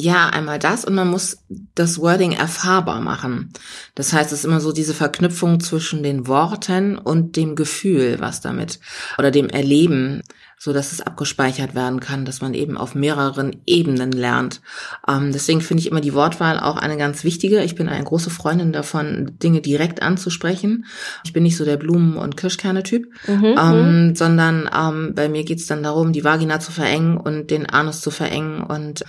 Ja, 0.01 0.29
einmal 0.29 0.61
das 0.61 0.85
und 0.85 0.95
man 0.95 1.09
muss 1.09 1.39
das 1.75 1.99
Wording 1.99 2.31
erfahrbar 2.31 3.01
machen. 3.01 3.53
Das 3.97 4.13
heißt, 4.13 4.31
es 4.33 4.41
ist 4.41 4.45
immer 4.45 4.61
so 4.61 4.71
diese 4.71 4.95
Verknüpfung 4.95 5.59
zwischen 5.59 6.05
den 6.05 6.29
Worten 6.29 6.97
und 6.97 7.35
dem 7.35 7.57
Gefühl, 7.57 8.21
was 8.21 8.41
damit 8.41 8.79
oder 9.19 9.33
dem 9.33 9.49
Erleben, 9.49 10.23
so 10.59 10.73
dass 10.73 10.93
es 10.93 11.01
abgespeichert 11.01 11.75
werden 11.75 12.01
kann, 12.01 12.25
dass 12.25 12.41
man 12.41 12.53
eben 12.55 12.77
auf 12.77 12.95
mehreren 12.95 13.57
Ebenen 13.67 14.11
lernt. 14.13 14.61
Ähm, 15.09 15.33
deswegen 15.33 15.61
finde 15.61 15.81
ich 15.83 15.91
immer 15.91 16.01
die 16.01 16.15
Wortwahl 16.15 16.59
auch 16.59 16.77
eine 16.77 16.97
ganz 16.97 17.23
wichtige. 17.25 17.63
Ich 17.63 17.75
bin 17.77 17.89
eine 17.89 18.03
große 18.05 18.31
Freundin 18.31 18.73
davon, 18.73 19.33
Dinge 19.43 19.61
direkt 19.61 20.03
anzusprechen. 20.03 20.85
Ich 21.25 21.33
bin 21.33 21.43
nicht 21.45 21.57
so 21.57 21.65
der 21.65 21.77
Blumen- 21.77 22.17
und 22.17 22.37
Kirschkerne-Typ, 22.37 23.07
Mhm. 23.29 23.55
ähm, 23.59 24.15
sondern 24.17 24.69
ähm, 24.77 25.13
bei 25.15 25.29
mir 25.29 25.45
geht's 25.45 25.67
dann 25.67 25.83
darum, 25.83 26.13
die 26.13 26.25
Vagina 26.25 26.59
zu 26.61 26.73
verengen 26.73 27.17
und 27.17 27.51
den 27.51 27.67
Anus 27.67 28.01
zu 28.01 28.11
verengen 28.11 28.63
und 28.63 29.05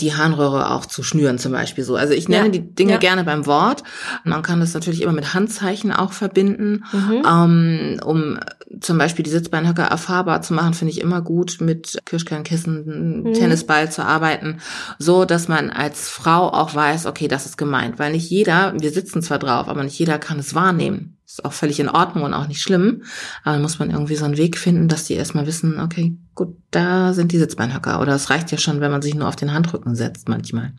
die 0.00 0.14
Harnröhre 0.14 0.70
auch 0.70 0.86
zu 0.86 1.02
schnüren 1.02 1.38
zum 1.38 1.52
Beispiel 1.52 1.84
so. 1.84 1.96
Also 1.96 2.14
ich 2.14 2.28
nenne 2.28 2.46
Ja, 2.46 2.50
die 2.52 2.74
Dinge 2.74 2.92
ja. 2.92 2.98
gerne 2.98 3.24
beim 3.24 3.46
Wort. 3.46 3.82
Man 4.24 4.42
kann 4.42 4.60
das 4.60 4.72
natürlich 4.74 5.02
immer 5.02 5.12
mit 5.12 5.34
Handzeichen 5.34 5.92
auch 5.92 6.12
verbinden, 6.12 6.84
Mhm. 6.92 7.22
ähm, 7.28 8.00
um 8.04 8.38
zum 8.80 8.96
Beispiel 8.98 9.22
die 9.22 9.30
Sitzbeinhöcker 9.30 9.82
erfahrbar 9.84 10.40
zu 10.42 10.54
machen, 10.54 10.72
finde 10.74 10.91
ich 10.91 10.91
immer 11.00 11.20
gut, 11.22 11.58
mit 11.60 11.98
Kirschkernkissen, 12.04 13.22
Mhm. 13.22 13.34
Tennisball 13.34 13.90
zu 13.90 14.04
arbeiten, 14.04 14.58
so 14.98 15.24
dass 15.24 15.48
man 15.48 15.70
als 15.70 16.08
Frau 16.08 16.48
auch 16.52 16.74
weiß, 16.74 17.06
okay, 17.06 17.28
das 17.28 17.46
ist 17.46 17.56
gemeint, 17.56 17.98
weil 17.98 18.12
nicht 18.12 18.28
jeder, 18.30 18.74
wir 18.78 18.90
sitzen 18.92 19.22
zwar 19.22 19.38
drauf, 19.38 19.68
aber 19.68 19.82
nicht 19.84 19.98
jeder 19.98 20.18
kann 20.18 20.38
es 20.38 20.54
wahrnehmen. 20.54 21.16
Ist 21.26 21.44
auch 21.46 21.52
völlig 21.54 21.80
in 21.80 21.88
Ordnung 21.88 22.24
und 22.24 22.34
auch 22.34 22.46
nicht 22.46 22.60
schlimm. 22.60 23.04
Aber 23.42 23.54
dann 23.54 23.62
muss 23.62 23.78
man 23.78 23.90
irgendwie 23.90 24.16
so 24.16 24.26
einen 24.26 24.36
Weg 24.36 24.58
finden, 24.58 24.88
dass 24.88 25.04
die 25.04 25.14
erstmal 25.14 25.46
wissen, 25.46 25.80
okay, 25.80 26.14
gut, 26.34 26.56
da 26.70 27.14
sind 27.14 27.32
die 27.32 27.38
Sitzbeinhöcker. 27.38 28.02
Oder 28.02 28.14
es 28.14 28.28
reicht 28.28 28.52
ja 28.52 28.58
schon, 28.58 28.80
wenn 28.80 28.90
man 28.90 29.00
sich 29.00 29.14
nur 29.14 29.28
auf 29.28 29.36
den 29.36 29.54
Handrücken 29.54 29.94
setzt 29.94 30.28
manchmal. 30.28 30.74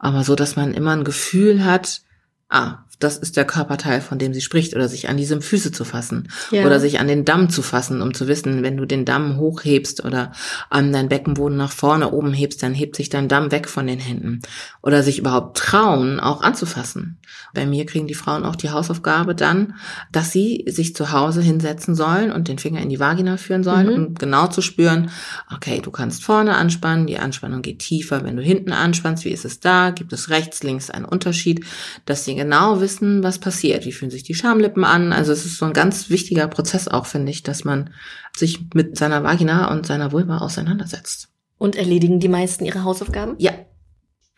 Aber 0.00 0.24
so, 0.24 0.34
dass 0.34 0.56
man 0.56 0.74
immer 0.74 0.90
ein 0.90 1.04
Gefühl 1.04 1.64
hat, 1.64 2.00
ah, 2.48 2.78
das 2.98 3.18
ist 3.18 3.36
der 3.36 3.44
Körperteil, 3.44 4.00
von 4.00 4.18
dem 4.18 4.32
sie 4.32 4.40
spricht, 4.40 4.74
oder 4.74 4.88
sich 4.88 5.08
an 5.08 5.16
diesem 5.16 5.42
Füße 5.42 5.70
zu 5.72 5.84
fassen. 5.84 6.28
Ja. 6.50 6.64
Oder 6.64 6.80
sich 6.80 6.98
an 6.98 7.08
den 7.08 7.24
Damm 7.24 7.50
zu 7.50 7.62
fassen, 7.62 8.00
um 8.00 8.14
zu 8.14 8.26
wissen, 8.26 8.62
wenn 8.62 8.76
du 8.76 8.86
den 8.86 9.04
Damm 9.04 9.36
hochhebst 9.36 10.04
oder 10.04 10.32
an 10.70 10.92
deinen 10.92 11.08
Beckenboden 11.08 11.56
nach 11.58 11.72
vorne 11.72 12.10
oben 12.12 12.32
hebst, 12.32 12.62
dann 12.62 12.72
hebt 12.74 12.96
sich 12.96 13.08
dein 13.10 13.28
Damm 13.28 13.52
weg 13.52 13.68
von 13.68 13.86
den 13.86 13.98
Händen. 13.98 14.40
Oder 14.82 15.02
sich 15.02 15.18
überhaupt 15.18 15.58
trauen, 15.58 16.20
auch 16.20 16.42
anzufassen. 16.42 17.18
Bei 17.52 17.66
mir 17.66 17.84
kriegen 17.86 18.06
die 18.06 18.14
Frauen 18.14 18.44
auch 18.44 18.56
die 18.56 18.70
Hausaufgabe 18.70 19.34
dann, 19.34 19.74
dass 20.12 20.32
sie 20.32 20.64
sich 20.66 20.94
zu 20.94 21.12
Hause 21.12 21.42
hinsetzen 21.42 21.94
sollen 21.94 22.32
und 22.32 22.48
den 22.48 22.58
Finger 22.58 22.80
in 22.80 22.88
die 22.88 23.00
Vagina 23.00 23.36
führen 23.36 23.64
sollen, 23.64 23.86
Mhm. 23.88 23.92
um 24.06 24.14
genau 24.14 24.46
zu 24.46 24.62
spüren, 24.62 25.10
okay, 25.54 25.80
du 25.82 25.90
kannst 25.90 26.24
vorne 26.24 26.56
anspannen, 26.56 27.06
die 27.06 27.18
Anspannung 27.18 27.62
geht 27.62 27.80
tiefer. 27.80 28.24
Wenn 28.24 28.36
du 28.36 28.42
hinten 28.42 28.72
anspannst, 28.72 29.24
wie 29.24 29.30
ist 29.30 29.44
es 29.44 29.60
da? 29.60 29.90
Gibt 29.90 30.12
es 30.12 30.30
rechts, 30.30 30.62
links 30.62 30.90
einen 30.90 31.04
Unterschied? 31.04 31.64
Dass 32.04 32.24
sie 32.24 32.34
genau 32.34 32.80
wissen, 32.80 32.85
was 33.22 33.38
passiert. 33.38 33.84
Wie 33.84 33.92
fühlen 33.92 34.10
sich 34.10 34.22
die 34.22 34.34
Schamlippen 34.34 34.84
an? 34.84 35.12
Also 35.12 35.32
es 35.32 35.44
ist 35.44 35.58
so 35.58 35.66
ein 35.66 35.72
ganz 35.72 36.10
wichtiger 36.10 36.48
Prozess 36.48 36.88
auch, 36.88 37.06
finde 37.06 37.30
ich, 37.30 37.42
dass 37.42 37.64
man 37.64 37.90
sich 38.36 38.60
mit 38.74 38.96
seiner 38.96 39.22
Vagina 39.22 39.70
und 39.70 39.86
seiner 39.86 40.12
Vulva 40.12 40.38
auseinandersetzt. 40.38 41.28
Und 41.58 41.76
erledigen 41.76 42.20
die 42.20 42.28
meisten 42.28 42.64
ihre 42.64 42.84
Hausaufgaben? 42.84 43.34
Ja, 43.38 43.52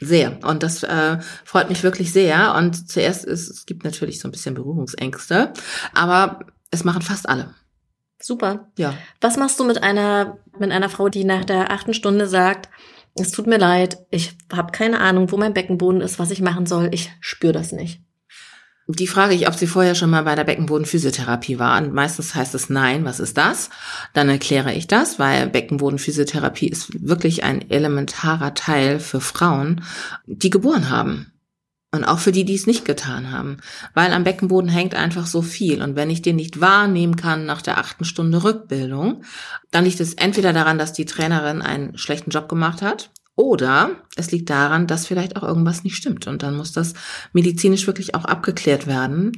sehr. 0.01 0.39
Und 0.45 0.63
das 0.63 0.83
äh, 0.85 1.19
freut 1.45 1.69
mich 1.69 1.83
wirklich 1.83 2.13
sehr. 2.13 2.55
Und 2.55 2.89
zuerst 2.89 3.25
ist, 3.25 3.51
es 3.51 3.67
gibt 3.67 3.85
natürlich 3.85 4.21
so 4.21 4.29
ein 4.29 4.33
bisschen 4.33 4.55
Berührungsängste, 4.55 5.53
aber 5.93 6.41
es 6.71 6.85
machen 6.85 7.03
fast 7.03 7.29
alle. 7.29 7.55
Super. 8.21 8.71
Ja. 8.77 8.95
Was 9.21 9.37
machst 9.37 9.59
du 9.59 9.65
mit 9.65 9.83
einer, 9.83 10.39
mit 10.59 10.71
einer 10.71 10.89
Frau, 10.89 11.09
die 11.09 11.25
nach 11.25 11.45
der 11.45 11.73
achten 11.73 11.95
Stunde 11.95 12.29
sagt, 12.29 12.69
es 13.15 13.33
tut 13.33 13.47
mir 13.47 13.59
leid, 13.59 14.07
ich 14.11 14.37
habe 14.53 14.71
keine 14.71 15.01
Ahnung, 15.01 15.33
wo 15.33 15.37
mein 15.37 15.55
Beckenboden 15.55 16.01
ist, 16.01 16.19
was 16.19 16.31
ich 16.31 16.41
machen 16.41 16.67
soll, 16.67 16.91
ich 16.93 17.11
spüre 17.21 17.53
das 17.53 17.73
nicht. 17.73 18.01
Die 18.91 19.07
frage 19.07 19.35
ich, 19.35 19.47
ob 19.47 19.55
sie 19.55 19.67
vorher 19.67 19.95
schon 19.95 20.09
mal 20.09 20.25
bei 20.25 20.35
der 20.35 20.45
Beckenbodenphysiotherapie 20.45 21.59
war. 21.59 21.79
Und 21.79 21.93
meistens 21.93 22.35
heißt 22.35 22.55
es 22.55 22.71
nein, 22.71 23.05
was 23.05 23.21
ist 23.21 23.37
das? 23.37 23.69
Dann 24.15 24.31
erkläre 24.31 24.73
ich 24.73 24.87
das, 24.87 25.19
weil 25.19 25.51
Beckenbodenphysiotherapie 25.51 26.69
ist 26.69 27.07
wirklich 27.07 27.45
ein 27.45 27.71
elementarer 27.71 28.55
Teil 28.55 28.99
für 28.99 29.21
Frauen, 29.21 29.83
die 30.25 30.49
geboren 30.49 30.89
haben. 30.89 31.33
Und 31.91 32.05
auch 32.05 32.19
für 32.19 32.33
die, 32.33 32.47
die 32.47 32.55
es 32.55 32.67
nicht 32.67 32.87
getan 32.87 33.31
haben. 33.31 33.59
Weil 33.93 34.13
am 34.15 34.25
Beckenboden 34.25 34.71
hängt 34.71 34.95
einfach 34.95 35.27
so 35.27 35.43
viel. 35.43 35.83
Und 35.83 35.95
wenn 35.95 36.09
ich 36.09 36.23
den 36.23 36.37
nicht 36.37 36.61
wahrnehmen 36.61 37.17
kann 37.17 37.45
nach 37.45 37.61
der 37.61 37.77
achten 37.77 38.05
Stunde 38.05 38.43
Rückbildung, 38.43 39.23
dann 39.71 39.85
liegt 39.85 40.01
es 40.01 40.15
entweder 40.15 40.55
daran, 40.55 40.79
dass 40.79 40.95
die 40.95 41.07
Trainerin 41.07 41.61
einen 41.61 41.99
schlechten 41.99 42.31
Job 42.31 42.49
gemacht 42.49 42.81
hat. 42.81 43.11
Oder 43.39 43.93
es 44.17 44.33
liegt 44.33 44.51
daran, 44.51 44.89
dass 44.89 45.07
vielleicht 45.07 45.37
auch 45.37 45.45
irgendwas 45.45 45.85
nicht 45.85 45.95
stimmt. 45.95 46.27
Und 46.27 46.43
dann 46.43 46.57
muss 46.57 46.73
das 46.73 46.95
medizinisch 47.33 47.87
wirklich 47.87 48.17
auch 48.17 48.25
abgeklärt 48.25 48.89
werden. 48.89 49.31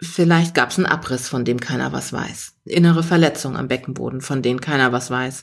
Vielleicht 0.00 0.54
gab 0.54 0.70
es 0.70 0.78
einen 0.78 0.86
Abriss, 0.86 1.28
von 1.28 1.44
dem 1.44 1.58
keiner 1.58 1.90
was 1.90 2.12
weiß. 2.12 2.52
Innere 2.64 3.02
Verletzung 3.02 3.56
am 3.56 3.66
Beckenboden, 3.66 4.20
von 4.20 4.40
denen 4.40 4.60
keiner 4.60 4.92
was 4.92 5.10
weiß. 5.10 5.42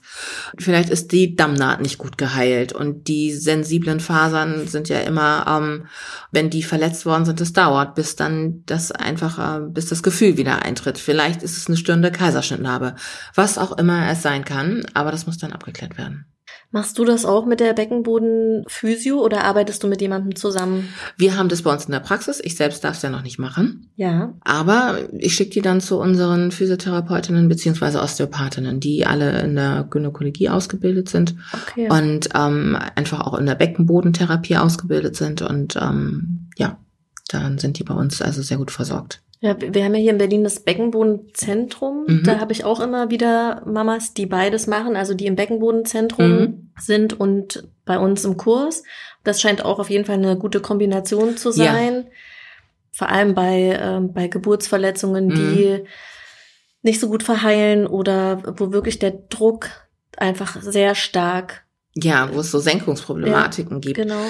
Vielleicht 0.58 0.90
ist 0.90 1.12
die 1.12 1.36
Dammnaht 1.36 1.82
nicht 1.82 1.98
gut 1.98 2.18
geheilt 2.18 2.72
und 2.72 3.10
die 3.10 3.34
sensiblen 3.34 4.00
Fasern 4.00 4.70
sind 4.70 4.88
ja 4.88 5.02
immer, 5.02 5.46
ähm, 5.46 5.88
wenn 6.32 6.50
die 6.50 6.64
verletzt 6.64 7.06
worden 7.06 7.26
sind, 7.26 7.42
es 7.42 7.52
dauert, 7.52 7.94
bis 7.96 8.16
dann 8.16 8.64
das 8.66 8.94
einfach, 8.94 9.38
äh, 9.58 9.66
bis 9.70 9.88
das 9.88 10.02
Gefühl 10.02 10.38
wieder 10.38 10.64
eintritt. 10.64 10.98
Vielleicht 10.98 11.44
ist 11.44 11.58
es 11.58 11.68
eine 11.68 11.76
störende 11.76 12.14
Kaiserschnittnarbe, 12.14 12.96
was 13.36 13.58
auch 13.58 13.78
immer 13.78 14.10
es 14.10 14.22
sein 14.22 14.46
kann, 14.46 14.86
aber 14.94 15.12
das 15.12 15.28
muss 15.28 15.38
dann 15.38 15.52
abgeklärt 15.52 15.98
werden. 15.98 16.26
Machst 16.72 17.00
du 17.00 17.06
das 17.06 17.24
auch 17.24 17.46
mit 17.46 17.62
der 17.62 17.74
Beckenbodenphysio 17.74 19.24
oder 19.24 19.46
arbeitest 19.46 19.84
du 19.84 19.88
mit 19.88 20.02
jemandem 20.02 20.36
zusammen? 20.36 20.90
Wir 21.16 21.38
haben 21.38 21.48
das 21.48 21.62
bei 21.62 21.72
uns 21.72 21.86
in 21.86 21.94
der 21.94 22.02
Praxis. 22.02 22.42
Ich 22.44 22.56
selbst 22.58 22.84
darf 22.84 22.98
es 22.98 23.02
ja 23.02 23.10
noch 23.10 23.24
nicht 23.24 23.40
machen. 23.40 23.90
Ja. 23.96 24.34
Aber 24.42 24.98
ich 25.18 25.34
schicke 25.34 25.52
die 25.52 25.62
dann 25.62 25.80
zu 25.80 25.98
unseren 25.98 26.52
Physiotherapeutinnen 26.52 27.48
beziehungsweise 27.48 28.02
Osteopathinnen, 28.02 28.82
die 28.82 29.06
alle 29.06 29.42
in 29.42 29.56
der 29.56 29.88
Gynäkologie 29.90 30.50
ausgebildet 30.50 31.08
sind 31.10 31.36
Okay. 31.54 31.90
und 31.90 32.30
ähm, 32.36 32.78
einfach 32.96 33.22
auch 33.22 33.36
in 33.38 33.46
der 33.46 33.56
Beckenbodentherapie 33.56 34.58
ausgebildet 34.58 35.16
sind. 35.16 35.42
Und 35.42 35.78
ähm, 35.78 36.50
ja, 36.58 36.78
dann 37.30 37.58
sind 37.60 37.80
die 37.80 37.84
bei 37.86 37.94
uns 37.94 38.22
also 38.22 38.42
sehr 38.42 38.58
gut 38.58 38.72
versorgt. 38.72 39.22
Ja, 39.40 39.56
wir 39.60 39.84
haben 39.84 39.94
ja 39.94 40.02
hier 40.02 40.12
in 40.12 40.18
Berlin 40.18 40.44
das 40.44 40.62
Beckenbodenzentrum. 40.62 42.06
Mhm. 42.08 42.24
Da 42.24 42.40
habe 42.40 42.54
ich 42.54 42.64
auch 42.66 42.80
immer 42.80 43.12
wieder 43.12 43.62
Mamas, 43.66 44.14
die 44.14 44.26
beides 44.26 44.66
machen, 44.68 44.96
also 44.96 45.14
die 45.14 45.28
im 45.28 45.36
Beckenbodenzentrum 45.36 46.32
Mhm. 46.40 46.72
sind 46.80 47.20
und 47.20 47.68
bei 47.86 48.00
uns 48.00 48.26
im 48.26 48.38
Kurs. 48.38 48.84
Das 49.24 49.40
scheint 49.40 49.64
auch 49.64 49.78
auf 49.80 49.90
jeden 49.92 50.06
Fall 50.06 50.16
eine 50.16 50.38
gute 50.38 50.60
Kombination 50.60 51.38
zu 51.38 51.50
Ja. 51.50 51.74
sein. 51.74 52.08
Vor 52.92 53.10
allem 53.10 53.36
bei, 53.36 53.78
ähm, 53.80 54.12
bei 54.14 54.28
Geburtsverletzungen, 54.28 55.28
Mhm. 55.28 55.36
die 55.36 55.84
nicht 56.82 57.00
so 57.00 57.08
gut 57.08 57.22
verheilen 57.22 57.86
oder 57.86 58.42
wo 58.60 58.72
wirklich 58.72 58.98
der 58.98 59.12
Druck 59.12 59.70
einfach 60.18 60.60
sehr 60.62 60.96
stark. 60.96 61.64
Ja, 62.00 62.30
wo 62.32 62.42
es 62.42 62.52
so 62.52 62.60
Senkungsproblematiken 62.60 63.82
gibt. 63.82 63.96
Genau. 63.96 64.22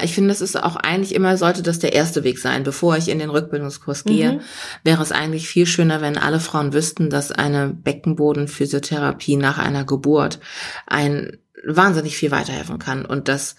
Ich 0.00 0.14
finde, 0.14 0.28
das 0.28 0.40
ist 0.40 0.62
auch 0.62 0.76
eigentlich 0.76 1.12
immer, 1.12 1.36
sollte 1.36 1.62
das 1.62 1.80
der 1.80 1.92
erste 1.92 2.22
Weg 2.22 2.38
sein. 2.38 2.62
Bevor 2.62 2.96
ich 2.96 3.08
in 3.08 3.18
den 3.18 3.30
Rückbildungskurs 3.30 4.04
gehe, 4.04 4.34
Mhm. 4.34 4.40
wäre 4.84 5.02
es 5.02 5.10
eigentlich 5.10 5.48
viel 5.48 5.66
schöner, 5.66 6.00
wenn 6.00 6.18
alle 6.18 6.38
Frauen 6.38 6.72
wüssten, 6.72 7.10
dass 7.10 7.32
eine 7.32 7.68
Beckenbodenphysiotherapie 7.70 9.36
nach 9.36 9.58
einer 9.58 9.84
Geburt 9.84 10.38
ein 10.86 11.38
wahnsinnig 11.66 12.16
viel 12.16 12.30
weiterhelfen 12.30 12.78
kann 12.78 13.04
und 13.04 13.26
dass 13.28 13.56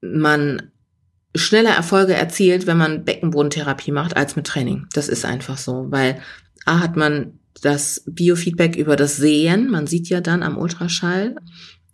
man 0.00 0.70
schneller 1.36 1.70
Erfolge 1.70 2.14
erzielt, 2.14 2.66
wenn 2.66 2.78
man 2.78 3.04
Beckenbodentherapie 3.04 3.92
macht, 3.92 4.16
als 4.16 4.34
mit 4.34 4.46
Training. 4.46 4.86
Das 4.92 5.08
ist 5.08 5.24
einfach 5.24 5.56
so, 5.56 5.86
weil 5.90 6.20
A 6.66 6.80
hat 6.80 6.96
man 6.96 7.38
das 7.62 8.02
Biofeedback 8.06 8.74
über 8.74 8.96
das 8.96 9.16
Sehen. 9.16 9.70
Man 9.70 9.86
sieht 9.86 10.08
ja 10.08 10.20
dann 10.20 10.42
am 10.42 10.58
Ultraschall, 10.58 11.36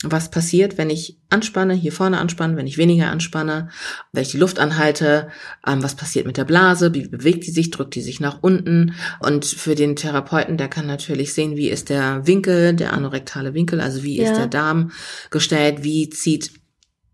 was 0.04 0.30
passiert, 0.30 0.78
wenn 0.78 0.90
ich 0.90 1.18
anspanne, 1.28 1.74
hier 1.74 1.90
vorne 1.90 2.18
anspanne, 2.18 2.56
wenn 2.56 2.68
ich 2.68 2.78
weniger 2.78 3.10
anspanne, 3.10 3.68
wenn 4.12 4.22
ich 4.22 4.30
die 4.30 4.36
Luft 4.38 4.60
anhalte, 4.60 5.28
ähm, 5.66 5.82
was 5.82 5.96
passiert 5.96 6.24
mit 6.24 6.36
der 6.36 6.44
Blase, 6.44 6.94
wie 6.94 7.08
bewegt 7.08 7.46
die 7.46 7.50
sich, 7.50 7.70
drückt 7.70 7.96
die 7.96 8.00
sich 8.00 8.20
nach 8.20 8.38
unten. 8.42 8.94
Und 9.18 9.44
für 9.44 9.74
den 9.74 9.96
Therapeuten, 9.96 10.56
der 10.56 10.68
kann 10.68 10.86
natürlich 10.86 11.34
sehen, 11.34 11.56
wie 11.56 11.68
ist 11.68 11.88
der 11.88 12.26
Winkel, 12.28 12.74
der 12.74 12.92
anorektale 12.92 13.54
Winkel, 13.54 13.80
also 13.80 14.04
wie 14.04 14.18
Ja. 14.18 14.24
ist 14.30 14.38
der 14.38 14.46
Darm 14.46 14.92
gestellt, 15.30 15.82
wie 15.82 16.08
zieht 16.10 16.52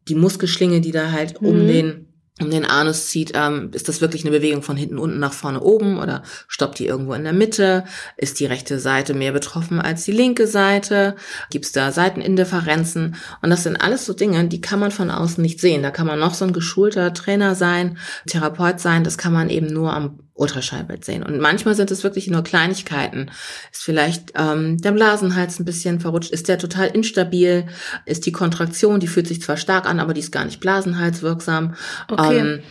die 0.09 0.15
Muskelschlinge, 0.15 0.83
die 0.83 0.93
da 0.93 1.11
halt 1.11 1.41
um 1.41 1.63
Mhm. 1.63 1.67
den 1.69 2.04
um 2.41 2.51
den 2.51 2.65
Anus 2.65 3.07
zieht, 3.07 3.31
ähm, 3.35 3.71
ist 3.73 3.89
das 3.89 4.01
wirklich 4.01 4.25
eine 4.25 4.37
Bewegung 4.37 4.63
von 4.63 4.77
hinten 4.77 4.99
unten 4.99 5.21
nach 5.21 5.33
vorne 5.33 5.61
oben 5.61 6.01
oder 6.01 6.25
stoppt 6.49 6.81
die 6.81 6.87
irgendwo 6.87 7.15
in 7.15 7.23
der 7.23 7.33
Mitte? 7.33 7.85
Ist 8.17 8.41
die 8.41 8.47
rechte 8.47 8.81
Seite 8.81 9.15
mehr 9.15 9.31
betroffen 9.31 9.81
als 9.81 10.05
die 10.05 10.13
linke 10.13 10.49
Seite? 10.49 11.15
Gibt 11.51 11.65
es 11.67 11.73
da 11.73 11.93
Seitenindifferenzen? 11.93 13.15
Und 13.41 13.51
das 13.51 13.63
sind 13.63 13.77
alles 13.77 14.05
so 14.05 14.15
Dinge, 14.15 14.49
die 14.49 14.61
kann 14.61 14.81
man 14.81 14.91
von 14.91 15.13
außen 15.13 15.41
nicht 15.41 15.61
sehen. 15.61 15.85
Da 15.85 15.93
kann 15.93 16.09
man 16.09 16.19
noch 16.19 16.35
so 16.35 16.45
ein 16.45 16.53
geschulter 16.53 17.15
Trainer 17.15 17.55
sein, 17.55 17.99
Therapeut 18.27 18.81
sein, 18.81 19.05
das 19.05 19.17
kann 19.17 19.33
man 19.33 19.49
eben 19.49 19.69
nur 19.69 19.95
am 19.95 20.19
Ultraschallbild 20.35 21.05
sehen. 21.05 21.23
Und 21.23 21.41
manchmal 21.41 21.75
sind 21.75 21.91
es 21.91 22.03
wirklich 22.03 22.29
nur 22.29 22.43
Kleinigkeiten. 22.43 23.31
Ist 23.73 23.85
vielleicht 23.85 24.33
ähm, 24.37 24.79
der 24.79 24.93
Blasenhals 24.93 25.61
ein 25.61 25.65
bisschen 25.65 26.01
verrutscht? 26.01 26.33
Ist 26.33 26.49
der 26.49 26.59
total 26.59 26.89
instabil? 26.89 27.67
Ist 28.05 28.27
die 28.27 28.33
Kontraktion, 28.33 29.01
die 29.01 29.07
fühlt 29.07 29.29
sich 29.29 29.41
zwar 29.41 29.57
stark 29.57 29.87
an, 29.87 30.01
aber 30.01 30.13
die 30.13 30.21
ist 30.21 30.33
gar 30.33 30.45
nicht 30.45 30.61
blasenhalswirksam. 30.61 31.75
Okay. 32.09 32.39
Ähm, 32.39 32.63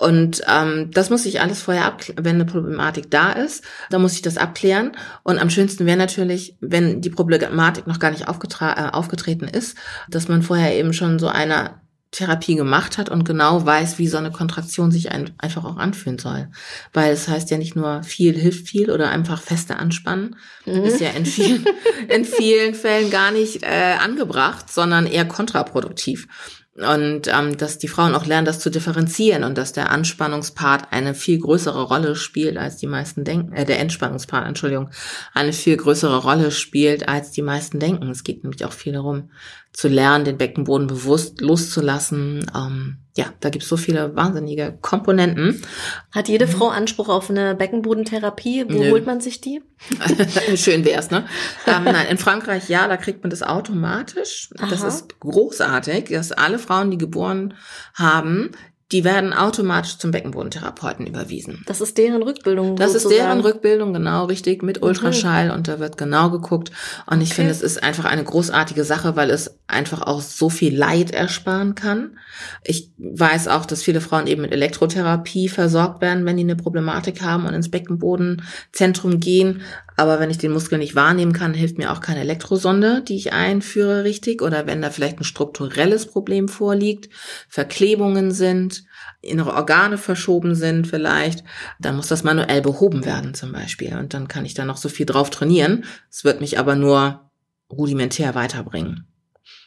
und 0.00 0.42
ähm, 0.48 0.90
das 0.90 1.10
muss 1.10 1.26
ich 1.26 1.40
alles 1.40 1.62
vorher 1.62 1.84
abklären, 1.84 2.24
wenn 2.24 2.36
eine 2.36 2.44
Problematik 2.44 3.10
da 3.10 3.32
ist, 3.32 3.62
dann 3.90 4.02
muss 4.02 4.14
ich 4.14 4.22
das 4.22 4.38
abklären. 4.38 4.92
Und 5.22 5.38
am 5.38 5.50
schönsten 5.50 5.86
wäre 5.86 5.98
natürlich, 5.98 6.56
wenn 6.60 7.02
die 7.02 7.10
Problematik 7.10 7.86
noch 7.86 7.98
gar 7.98 8.10
nicht 8.10 8.22
äh, 8.22 8.90
aufgetreten 8.92 9.46
ist, 9.46 9.76
dass 10.08 10.28
man 10.28 10.42
vorher 10.42 10.74
eben 10.74 10.92
schon 10.92 11.18
so 11.18 11.28
eine 11.28 11.81
Therapie 12.12 12.56
gemacht 12.56 12.98
hat 12.98 13.08
und 13.08 13.24
genau 13.24 13.64
weiß, 13.64 13.98
wie 13.98 14.06
so 14.06 14.18
eine 14.18 14.30
Kontraktion 14.30 14.92
sich 14.92 15.10
ein, 15.10 15.30
einfach 15.38 15.64
auch 15.64 15.78
anfühlen 15.78 16.18
soll. 16.18 16.48
Weil 16.92 17.12
es 17.12 17.26
heißt 17.26 17.50
ja 17.50 17.56
nicht 17.56 17.74
nur 17.74 18.02
viel 18.02 18.38
hilft 18.38 18.68
viel 18.68 18.90
oder 18.90 19.10
einfach 19.10 19.40
feste 19.40 19.76
anspannen, 19.76 20.36
mhm. 20.66 20.84
ist 20.84 21.00
ja 21.00 21.10
in 21.10 21.24
vielen, 21.24 21.64
in 22.08 22.26
vielen 22.26 22.74
Fällen 22.74 23.10
gar 23.10 23.32
nicht 23.32 23.62
äh, 23.62 23.96
angebracht, 23.98 24.70
sondern 24.70 25.06
eher 25.06 25.24
kontraproduktiv. 25.24 26.28
Und 26.74 27.28
ähm, 27.28 27.58
dass 27.58 27.78
die 27.78 27.88
Frauen 27.88 28.14
auch 28.14 28.24
lernen, 28.24 28.46
das 28.46 28.58
zu 28.58 28.70
differenzieren 28.70 29.44
und 29.44 29.58
dass 29.58 29.74
der 29.74 29.90
Anspannungspart 29.90 30.90
eine 30.90 31.14
viel 31.14 31.38
größere 31.38 31.82
Rolle 31.82 32.16
spielt, 32.16 32.56
als 32.56 32.78
die 32.78 32.86
meisten 32.86 33.24
denken, 33.24 33.52
äh, 33.52 33.66
der 33.66 33.78
Entspannungspart, 33.78 34.46
Entschuldigung, 34.46 34.88
eine 35.34 35.52
viel 35.52 35.76
größere 35.76 36.16
Rolle 36.16 36.50
spielt, 36.50 37.08
als 37.08 37.30
die 37.30 37.42
meisten 37.42 37.78
denken. 37.78 38.08
Es 38.10 38.24
geht 38.24 38.42
nämlich 38.42 38.64
auch 38.64 38.72
viel 38.72 38.94
darum, 38.94 39.30
zu 39.72 39.88
lernen, 39.88 40.24
den 40.24 40.36
Beckenboden 40.36 40.86
bewusst 40.86 41.40
loszulassen. 41.40 42.50
Ähm, 42.54 42.98
ja, 43.16 43.26
da 43.40 43.50
gibt 43.50 43.64
es 43.64 43.68
so 43.68 43.76
viele 43.76 44.14
wahnsinnige 44.16 44.78
Komponenten. 44.80 45.62
Hat 46.10 46.28
jede 46.28 46.46
mhm. 46.46 46.50
Frau 46.50 46.68
Anspruch 46.68 47.08
auf 47.08 47.30
eine 47.30 47.54
Beckenbodentherapie? 47.54 48.66
Wo 48.68 48.82
Nö. 48.82 48.90
holt 48.90 49.06
man 49.06 49.20
sich 49.20 49.40
die? 49.40 49.62
Schön 50.56 50.84
wär's, 50.84 51.10
ne? 51.10 51.26
ähm, 51.66 51.84
nein, 51.84 52.06
in 52.08 52.18
Frankreich 52.18 52.68
ja, 52.68 52.86
da 52.86 52.96
kriegt 52.96 53.22
man 53.22 53.30
das 53.30 53.42
automatisch. 53.42 54.50
Aha. 54.58 54.68
Das 54.68 54.82
ist 54.82 55.20
großartig, 55.20 56.10
dass 56.10 56.32
alle 56.32 56.58
Frauen, 56.58 56.90
die 56.90 56.98
geboren 56.98 57.54
haben, 57.94 58.50
die 58.92 59.04
werden 59.04 59.32
automatisch 59.32 59.96
zum 59.96 60.10
Beckenbodentherapeuten 60.10 61.06
überwiesen. 61.06 61.64
Das 61.66 61.80
ist 61.80 61.96
deren 61.96 62.22
Rückbildung. 62.22 62.76
Das 62.76 62.92
sozusagen. 62.92 63.14
ist 63.14 63.20
deren 63.20 63.40
Rückbildung, 63.40 63.92
genau, 63.94 64.26
richtig, 64.26 64.62
mit 64.62 64.82
Ultraschall 64.82 65.48
okay. 65.48 65.56
und 65.56 65.66
da 65.66 65.80
wird 65.80 65.96
genau 65.96 66.30
geguckt. 66.30 66.70
Und 67.06 67.22
ich 67.22 67.30
okay. 67.30 67.36
finde, 67.36 67.52
es 67.52 67.62
ist 67.62 67.82
einfach 67.82 68.04
eine 68.04 68.22
großartige 68.22 68.84
Sache, 68.84 69.16
weil 69.16 69.30
es 69.30 69.58
einfach 69.66 70.02
auch 70.02 70.20
so 70.20 70.50
viel 70.50 70.76
Leid 70.76 71.10
ersparen 71.10 71.74
kann. 71.74 72.18
Ich 72.64 72.90
weiß 72.98 73.48
auch, 73.48 73.64
dass 73.64 73.82
viele 73.82 74.02
Frauen 74.02 74.26
eben 74.26 74.42
mit 74.42 74.52
Elektrotherapie 74.52 75.48
versorgt 75.48 76.02
werden, 76.02 76.26
wenn 76.26 76.36
die 76.36 76.42
eine 76.42 76.56
Problematik 76.56 77.22
haben 77.22 77.46
und 77.46 77.54
ins 77.54 77.70
Beckenbodenzentrum 77.70 79.20
gehen. 79.20 79.62
Aber 79.96 80.20
wenn 80.20 80.30
ich 80.30 80.38
den 80.38 80.52
Muskel 80.52 80.78
nicht 80.78 80.94
wahrnehmen 80.94 81.32
kann, 81.32 81.54
hilft 81.54 81.78
mir 81.78 81.92
auch 81.92 82.00
keine 82.00 82.20
Elektrosonde, 82.20 83.02
die 83.02 83.16
ich 83.16 83.32
einführe, 83.32 84.04
richtig. 84.04 84.42
Oder 84.42 84.66
wenn 84.66 84.82
da 84.82 84.90
vielleicht 84.90 85.18
ein 85.18 85.24
strukturelles 85.24 86.06
Problem 86.06 86.48
vorliegt, 86.48 87.08
Verklebungen 87.48 88.32
sind, 88.32 88.81
innere 89.22 89.54
Organe 89.54 89.98
verschoben 89.98 90.54
sind 90.54 90.86
vielleicht, 90.86 91.44
dann 91.78 91.96
muss 91.96 92.08
das 92.08 92.24
manuell 92.24 92.60
behoben 92.60 93.04
werden 93.04 93.34
zum 93.34 93.52
Beispiel. 93.52 93.96
Und 93.96 94.14
dann 94.14 94.28
kann 94.28 94.44
ich 94.44 94.54
da 94.54 94.64
noch 94.64 94.76
so 94.76 94.88
viel 94.88 95.06
drauf 95.06 95.30
trainieren. 95.30 95.84
Es 96.10 96.24
wird 96.24 96.40
mich 96.40 96.58
aber 96.58 96.74
nur 96.74 97.30
rudimentär 97.70 98.34
weiterbringen. 98.34 99.06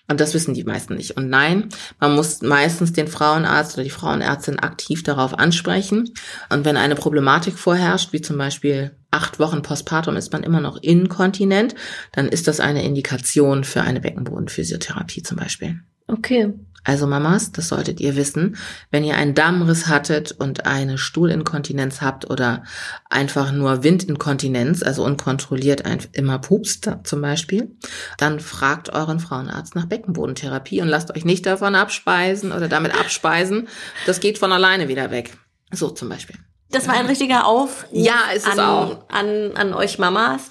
Und 0.07 0.19
das 0.19 0.35
wissen 0.35 0.53
die 0.53 0.63
meisten 0.63 0.95
nicht. 0.95 1.17
Und 1.17 1.29
nein, 1.29 1.69
man 1.99 2.13
muss 2.13 2.41
meistens 2.41 2.93
den 2.93 3.07
Frauenarzt 3.07 3.75
oder 3.75 3.83
die 3.83 3.89
Frauenärztin 3.89 4.59
aktiv 4.59 5.01
darauf 5.01 5.33
ansprechen. 5.33 6.11
Und 6.49 6.63
wenn 6.63 6.77
eine 6.77 6.95
Problematik 6.95 7.57
vorherrscht, 7.57 8.13
wie 8.13 8.21
zum 8.21 8.37
Beispiel 8.37 8.95
acht 9.09 9.39
Wochen 9.39 9.63
postpartum 9.63 10.15
ist 10.15 10.31
man 10.31 10.43
immer 10.43 10.61
noch 10.61 10.77
inkontinent, 10.77 11.73
dann 12.11 12.27
ist 12.27 12.47
das 12.47 12.59
eine 12.59 12.83
Indikation 12.83 13.63
für 13.63 13.81
eine 13.81 13.99
Beckenbodenphysiotherapie 13.99 15.23
zum 15.23 15.37
Beispiel. 15.37 15.79
Okay. 16.07 16.53
Also 16.85 17.07
Mamas, 17.07 17.51
das 17.51 17.67
solltet 17.67 17.99
ihr 17.99 18.15
wissen, 18.15 18.57
wenn 18.91 19.03
ihr 19.03 19.17
einen 19.17 19.33
Darmriss 19.33 19.87
hattet 19.87 20.31
und 20.31 20.67
eine 20.67 20.99
Stuhlinkontinenz 20.99 21.99
habt 22.01 22.29
oder 22.29 22.63
einfach 23.09 23.51
nur 23.51 23.83
Windinkontinenz, 23.83 24.83
also 24.83 25.03
unkontrolliert 25.03 25.83
immer 26.13 26.37
pupst 26.37 26.89
zum 27.03 27.21
Beispiel, 27.21 27.75
dann 28.19 28.39
fragt 28.39 28.93
euren 28.93 29.19
Frauenarzt 29.19 29.75
nach 29.75 29.87
Beckenbodentherapie 29.87 30.81
und 30.81 30.87
lasst 30.87 31.15
euch 31.15 31.25
nicht 31.25 31.47
davon 31.47 31.73
abspeisen 31.73 32.51
oder 32.51 32.67
damit 32.67 32.97
abspeisen. 32.97 33.67
Das 34.05 34.19
geht 34.19 34.37
von 34.37 34.51
alleine 34.51 34.87
wieder 34.87 35.09
weg. 35.09 35.35
So 35.71 35.89
zum 35.89 36.09
Beispiel. 36.09 36.35
Das 36.69 36.87
war 36.87 36.95
ein 36.95 37.07
richtiger 37.07 37.47
Aufruf 37.47 37.87
ja, 37.91 38.31
ist 38.35 38.45
es 38.45 38.57
an, 38.57 38.59
auch. 38.59 39.09
An, 39.09 39.53
an 39.55 39.73
euch 39.73 39.97
Mamas, 39.97 40.49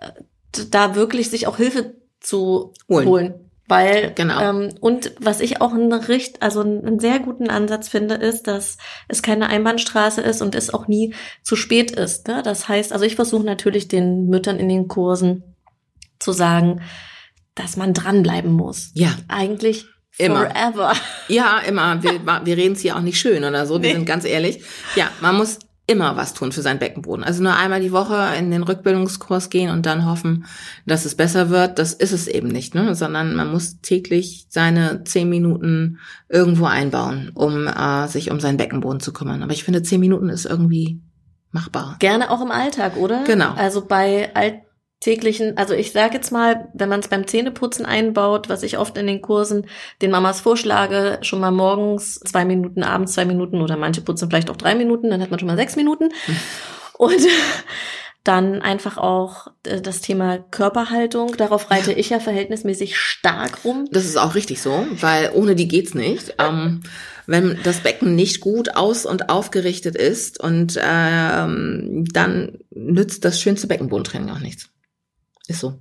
äh, 0.00 0.10
da 0.70 0.96
wirklich 0.96 1.30
sich 1.30 1.46
auch 1.46 1.58
Hilfe 1.58 1.94
zu 2.20 2.72
holen. 2.88 3.06
holen. 3.06 3.45
Weil 3.68 4.12
genau. 4.14 4.40
ähm, 4.40 4.74
und 4.80 5.12
was 5.18 5.40
ich 5.40 5.60
auch 5.60 5.72
einen 5.72 5.92
richt, 5.92 6.42
also 6.42 6.60
einen 6.60 7.00
sehr 7.00 7.18
guten 7.18 7.50
Ansatz 7.50 7.88
finde, 7.88 8.14
ist, 8.14 8.46
dass 8.46 8.78
es 9.08 9.22
keine 9.22 9.48
Einbahnstraße 9.48 10.20
ist 10.20 10.40
und 10.40 10.54
es 10.54 10.72
auch 10.72 10.86
nie 10.86 11.14
zu 11.42 11.56
spät 11.56 11.90
ist. 11.90 12.28
Ne? 12.28 12.42
Das 12.44 12.68
heißt, 12.68 12.92
also 12.92 13.04
ich 13.04 13.16
versuche 13.16 13.44
natürlich 13.44 13.88
den 13.88 14.26
Müttern 14.26 14.58
in 14.58 14.68
den 14.68 14.86
Kursen 14.86 15.56
zu 16.20 16.32
sagen, 16.32 16.82
dass 17.54 17.76
man 17.76 17.92
dranbleiben 17.92 18.52
muss. 18.52 18.90
Ja. 18.94 19.16
Eigentlich 19.28 19.86
Immer. 20.18 20.48
Forever. 20.48 20.94
Ja, 21.28 21.58
immer. 21.58 22.02
Wir, 22.02 22.24
wir 22.24 22.56
reden 22.56 22.72
es 22.72 22.80
hier 22.80 22.96
auch 22.96 23.02
nicht 23.02 23.20
schön 23.20 23.44
oder 23.44 23.66
so. 23.66 23.82
Wir 23.82 23.90
nee. 23.90 23.94
sind 23.96 24.06
ganz 24.06 24.24
ehrlich. 24.24 24.62
Ja, 24.94 25.10
man 25.20 25.36
muss 25.36 25.58
immer 25.86 26.16
was 26.16 26.34
tun 26.34 26.50
für 26.50 26.62
seinen 26.62 26.80
Beckenboden. 26.80 27.24
Also 27.24 27.42
nur 27.42 27.54
einmal 27.54 27.80
die 27.80 27.92
Woche 27.92 28.34
in 28.38 28.50
den 28.50 28.64
Rückbildungskurs 28.64 29.50
gehen 29.50 29.70
und 29.70 29.86
dann 29.86 30.04
hoffen, 30.04 30.46
dass 30.84 31.04
es 31.04 31.14
besser 31.14 31.48
wird. 31.48 31.78
Das 31.78 31.92
ist 31.92 32.12
es 32.12 32.26
eben 32.26 32.48
nicht, 32.48 32.74
ne? 32.74 32.94
sondern 32.94 33.36
man 33.36 33.50
muss 33.52 33.80
täglich 33.80 34.46
seine 34.48 35.04
zehn 35.04 35.28
Minuten 35.28 35.98
irgendwo 36.28 36.64
einbauen, 36.64 37.30
um 37.34 37.68
äh, 37.68 38.08
sich 38.08 38.30
um 38.30 38.40
seinen 38.40 38.56
Beckenboden 38.56 39.00
zu 39.00 39.12
kümmern. 39.12 39.42
Aber 39.42 39.52
ich 39.52 39.62
finde, 39.62 39.82
zehn 39.82 40.00
Minuten 40.00 40.28
ist 40.28 40.44
irgendwie 40.44 41.00
machbar. 41.52 41.96
Gerne 42.00 42.30
auch 42.30 42.42
im 42.42 42.50
Alltag, 42.50 42.96
oder? 42.96 43.22
Genau. 43.24 43.52
Also 43.54 43.86
bei 43.86 44.34
Alt 44.34 44.65
täglichen, 45.00 45.56
also 45.56 45.74
ich 45.74 45.92
sage 45.92 46.14
jetzt 46.14 46.32
mal, 46.32 46.68
wenn 46.72 46.88
man 46.88 47.00
es 47.00 47.08
beim 47.08 47.26
Zähneputzen 47.26 47.84
einbaut, 47.84 48.48
was 48.48 48.62
ich 48.62 48.78
oft 48.78 48.96
in 48.96 49.06
den 49.06 49.22
Kursen 49.22 49.66
den 50.02 50.10
Mamas 50.10 50.40
vorschlage, 50.40 51.18
schon 51.22 51.40
mal 51.40 51.50
morgens 51.50 52.20
zwei 52.20 52.44
Minuten, 52.44 52.82
abends 52.82 53.12
zwei 53.12 53.24
Minuten 53.24 53.60
oder 53.60 53.76
manche 53.76 54.00
putzen 54.00 54.28
vielleicht 54.28 54.50
auch 54.50 54.56
drei 54.56 54.74
Minuten, 54.74 55.10
dann 55.10 55.20
hat 55.20 55.30
man 55.30 55.38
schon 55.38 55.48
mal 55.48 55.56
sechs 55.56 55.76
Minuten. 55.76 56.08
Und 56.98 57.20
dann 58.24 58.62
einfach 58.62 58.96
auch 58.96 59.48
äh, 59.64 59.80
das 59.80 60.00
Thema 60.00 60.38
Körperhaltung. 60.38 61.36
Darauf 61.36 61.70
reite 61.70 61.92
ich 61.92 62.10
ja 62.10 62.18
verhältnismäßig 62.18 62.96
stark 62.96 63.64
rum. 63.64 63.86
Das 63.92 64.04
ist 64.04 64.16
auch 64.16 64.34
richtig 64.34 64.60
so, 64.60 64.86
weil 65.00 65.30
ohne 65.34 65.54
die 65.54 65.68
geht's 65.68 65.94
nicht. 65.94 66.34
Ähm, 66.38 66.82
wenn 67.26 67.58
das 67.62 67.80
Becken 67.80 68.14
nicht 68.14 68.40
gut 68.40 68.76
aus- 68.76 69.06
und 69.06 69.28
aufgerichtet 69.28 69.96
ist 69.96 70.40
und 70.40 70.78
ähm, 70.82 72.04
dann 72.12 72.58
nützt 72.70 73.24
das 73.24 73.40
schönste 73.40 73.66
Beckenbodentraining 73.66 74.30
auch 74.30 74.40
nichts. 74.40 74.70
Ist 75.48 75.60
so. 75.60 75.78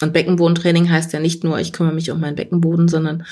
Und 0.00 0.12
Beckenbodentraining 0.12 0.90
heißt 0.90 1.12
ja 1.12 1.20
nicht 1.20 1.44
nur, 1.44 1.58
ich 1.58 1.72
kümmere 1.72 1.94
mich 1.94 2.10
um 2.10 2.20
meinen 2.20 2.36
Beckenboden, 2.36 2.88
sondern 2.88 3.24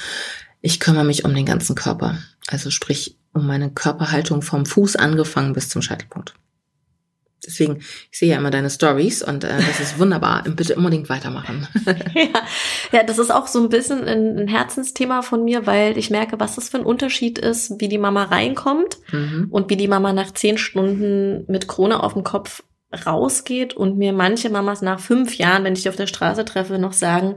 ich 0.60 0.78
kümmere 0.78 1.04
mich 1.04 1.24
um 1.24 1.34
den 1.34 1.46
ganzen 1.46 1.74
Körper. 1.74 2.18
Also 2.46 2.70
sprich 2.70 3.18
um 3.32 3.46
meine 3.46 3.70
Körperhaltung 3.70 4.42
vom 4.42 4.66
Fuß 4.66 4.96
angefangen 4.96 5.54
bis 5.54 5.68
zum 5.68 5.82
Scheitelpunkt. 5.82 6.34
Deswegen, 7.44 7.78
ich 8.12 8.18
sehe 8.18 8.30
ja 8.30 8.36
immer 8.36 8.52
deine 8.52 8.70
Stories 8.70 9.20
und 9.20 9.42
äh, 9.42 9.56
das 9.56 9.80
ist 9.80 9.98
wunderbar. 9.98 10.44
Bitte 10.56 10.76
unbedingt 10.76 11.08
weitermachen. 11.08 11.66
ja. 12.14 12.42
ja, 12.92 13.02
das 13.02 13.18
ist 13.18 13.32
auch 13.32 13.48
so 13.48 13.60
ein 13.60 13.68
bisschen 13.68 14.04
ein, 14.04 14.38
ein, 14.38 14.48
Herzensthema 14.48 15.22
von 15.22 15.44
mir, 15.44 15.66
weil 15.66 15.98
ich 15.98 16.10
merke, 16.10 16.38
was 16.38 16.54
das 16.54 16.68
für 16.68 16.78
ein 16.78 16.84
Unterschied 16.84 17.40
ist, 17.40 17.80
wie 17.80 17.88
die 17.88 17.98
Mama 17.98 18.24
reinkommt 18.24 18.98
mhm. 19.10 19.48
und 19.50 19.70
wie 19.70 19.76
die 19.76 19.88
Mama 19.88 20.12
nach 20.12 20.32
zehn 20.32 20.56
Stunden 20.56 21.44
mit 21.48 21.66
Krone 21.66 22.00
auf 22.00 22.12
dem 22.12 22.22
Kopf 22.22 22.62
rausgeht 23.06 23.74
und 23.74 23.98
mir 23.98 24.12
manche 24.12 24.50
Mamas 24.50 24.82
nach 24.82 25.00
fünf 25.00 25.36
Jahren, 25.36 25.64
wenn 25.64 25.74
ich 25.74 25.82
die 25.82 25.88
auf 25.88 25.96
der 25.96 26.06
Straße 26.06 26.44
treffe, 26.44 26.78
noch 26.78 26.92
sagen, 26.92 27.36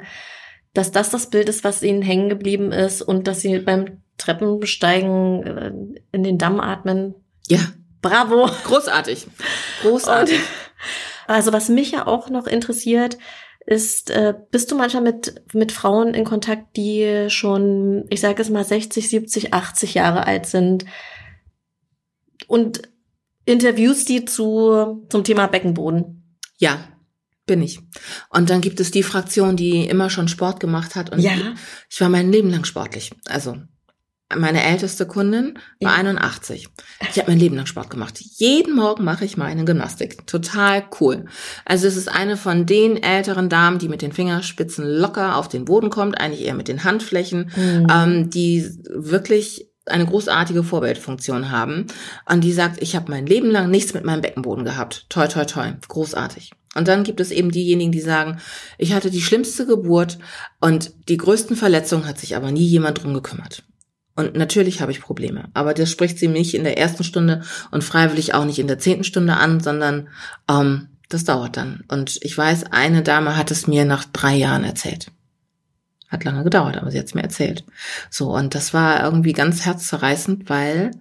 dass 0.73 0.91
das 0.91 1.09
das 1.09 1.29
Bild 1.29 1.49
ist, 1.49 1.63
was 1.63 1.83
ihnen 1.83 2.01
hängen 2.01 2.29
geblieben 2.29 2.71
ist 2.71 3.01
und 3.01 3.27
dass 3.27 3.41
sie 3.41 3.59
beim 3.59 4.01
Treppenbesteigen 4.17 5.43
äh, 5.43 5.71
in 6.11 6.23
den 6.23 6.37
Damm 6.37 6.59
atmen. 6.59 7.15
Ja. 7.47 7.59
Bravo. 8.01 8.49
Großartig. 8.65 9.27
Großartig. 9.81 10.37
Und, 10.37 10.45
also 11.27 11.53
was 11.53 11.69
mich 11.69 11.91
ja 11.91 12.05
auch 12.05 12.29
noch 12.29 12.45
interessiert, 12.45 13.17
ist, 13.65 14.11
äh, 14.11 14.35
bist 14.51 14.71
du 14.71 14.75
manchmal 14.75 15.01
mit, 15.01 15.41
mit 15.53 15.71
Frauen 15.71 16.13
in 16.13 16.23
Kontakt, 16.23 16.77
die 16.77 17.27
schon, 17.29 18.05
ich 18.09 18.21
sage 18.21 18.41
es 18.41 18.49
mal, 18.49 18.63
60, 18.63 19.09
70, 19.09 19.53
80 19.53 19.95
Jahre 19.95 20.27
alt 20.27 20.45
sind, 20.45 20.85
und 22.47 22.83
interviewst 23.45 24.09
die 24.09 24.25
zu, 24.25 25.05
zum 25.09 25.23
Thema 25.23 25.47
Beckenboden. 25.47 26.37
Ja, 26.57 26.79
bin 27.45 27.61
ich. 27.61 27.79
Und 28.29 28.49
dann 28.49 28.61
gibt 28.61 28.79
es 28.79 28.91
die 28.91 29.03
Fraktion, 29.03 29.55
die 29.55 29.85
immer 29.87 30.09
schon 30.09 30.27
Sport 30.27 30.59
gemacht 30.59 30.95
hat. 30.95 31.11
Und 31.11 31.19
Ja. 31.19 31.33
ich 31.89 32.01
war 32.01 32.09
mein 32.09 32.31
Leben 32.31 32.49
lang 32.49 32.65
sportlich. 32.65 33.11
Also 33.25 33.57
meine 34.35 34.63
älteste 34.63 35.05
Kundin 35.05 35.59
war 35.79 35.91
Ja. 35.91 35.97
81. 35.99 36.67
Ich 37.11 37.19
habe 37.19 37.29
mein 37.29 37.37
Leben 37.39 37.55
lang 37.55 37.67
Sport 37.67 37.91
gemacht. 37.91 38.17
Jeden 38.19 38.75
Morgen 38.75 39.03
mache 39.03 39.23
ich 39.23 39.37
meine 39.37 39.63
Gymnastik. 39.65 40.25
Total 40.25 40.83
cool. 40.99 41.25
Also 41.63 41.85
es 41.87 41.95
ist 41.95 42.07
eine 42.09 42.35
von 42.35 42.65
den 42.65 42.97
älteren 43.03 43.49
Damen, 43.49 43.77
die 43.77 43.89
mit 43.89 44.01
den 44.01 44.11
Fingerspitzen 44.11 44.83
locker 44.83 45.35
auf 45.37 45.47
den 45.47 45.65
Boden 45.65 45.91
kommt, 45.91 46.19
eigentlich 46.19 46.41
eher 46.45 46.55
mit 46.55 46.67
den 46.67 46.83
Handflächen, 46.83 47.51
Mhm. 47.55 47.87
ähm, 47.91 48.29
die 48.31 48.67
wirklich 48.89 49.69
eine 49.85 50.05
großartige 50.05 50.63
Vorbildfunktion 50.63 51.51
haben. 51.51 51.87
Und 52.25 52.43
die 52.43 52.53
sagt, 52.53 52.81
ich 52.81 52.95
habe 52.95 53.11
mein 53.11 53.25
Leben 53.25 53.51
lang 53.51 53.69
nichts 53.69 53.93
mit 53.93 54.03
meinem 54.03 54.21
Beckenboden 54.21 54.65
gehabt. 54.65 55.05
Toi, 55.09 55.27
toi, 55.27 55.45
toi. 55.45 55.73
Großartig. 55.87 56.51
Und 56.75 56.87
dann 56.87 57.03
gibt 57.03 57.19
es 57.19 57.31
eben 57.31 57.51
diejenigen, 57.51 57.91
die 57.91 58.01
sagen, 58.01 58.39
ich 58.77 58.93
hatte 58.93 59.09
die 59.09 59.21
schlimmste 59.21 59.65
Geburt 59.65 60.17
und 60.59 60.91
die 61.07 61.17
größten 61.17 61.55
Verletzungen 61.55 62.05
hat 62.05 62.19
sich 62.19 62.35
aber 62.35 62.51
nie 62.51 62.65
jemand 62.65 63.01
drum 63.01 63.13
gekümmert. 63.13 63.63
Und 64.15 64.35
natürlich 64.35 64.81
habe 64.81 64.91
ich 64.91 65.01
Probleme. 65.01 65.49
Aber 65.53 65.73
das 65.73 65.89
spricht 65.89 66.17
sie 66.19 66.27
nicht 66.27 66.53
in 66.53 66.63
der 66.63 66.77
ersten 66.77 67.03
Stunde 67.03 67.43
und 67.71 67.83
freiwillig 67.83 68.33
auch 68.33 68.45
nicht 68.45 68.59
in 68.59 68.67
der 68.67 68.79
zehnten 68.79 69.03
Stunde 69.03 69.35
an, 69.35 69.59
sondern 69.59 70.09
ähm, 70.49 70.87
das 71.09 71.23
dauert 71.25 71.57
dann. 71.57 71.83
Und 71.87 72.19
ich 72.21 72.37
weiß, 72.37 72.71
eine 72.71 73.03
Dame 73.03 73.37
hat 73.37 73.51
es 73.51 73.67
mir 73.67 73.85
nach 73.85 74.05
drei 74.05 74.35
Jahren 74.35 74.63
erzählt. 74.63 75.11
Hat 76.15 76.23
lange 76.23 76.45
gedauert, 76.45 76.77
aber 76.77 76.91
sie 76.91 76.97
hat 76.97 77.07
es 77.07 77.13
mir 77.13 77.23
erzählt. 77.23 77.65
So, 78.09 78.33
und 78.33 78.55
das 78.55 78.73
war 78.73 79.03
irgendwie 79.03 79.33
ganz 79.33 79.65
herzzerreißend, 79.65 80.49
weil 80.49 80.91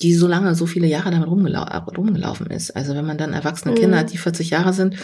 die 0.00 0.14
so 0.14 0.26
lange, 0.26 0.54
so 0.54 0.64
viele 0.64 0.86
Jahre 0.86 1.10
damit 1.10 1.28
rumgelau 1.28 1.62
rumgelaufen 1.94 2.46
ist. 2.46 2.74
Also 2.74 2.94
wenn 2.94 3.06
man 3.06 3.18
dann 3.18 3.34
erwachsene 3.34 3.72
Mhm. 3.72 3.78
Kinder 3.78 3.98
hat, 3.98 4.12
die 4.12 4.18
40 4.18 4.48
Jahre 4.48 4.72
sind, 4.72 4.96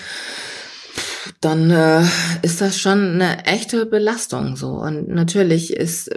dann 1.43 1.71
äh, 1.71 2.03
ist 2.41 2.63
das 2.63 2.79
schon 2.79 3.21
eine 3.21 3.45
echte 3.45 3.85
Belastung 3.85 4.57
so. 4.57 4.69
Und 4.71 5.09
natürlich 5.09 5.73
ist, 5.75 6.11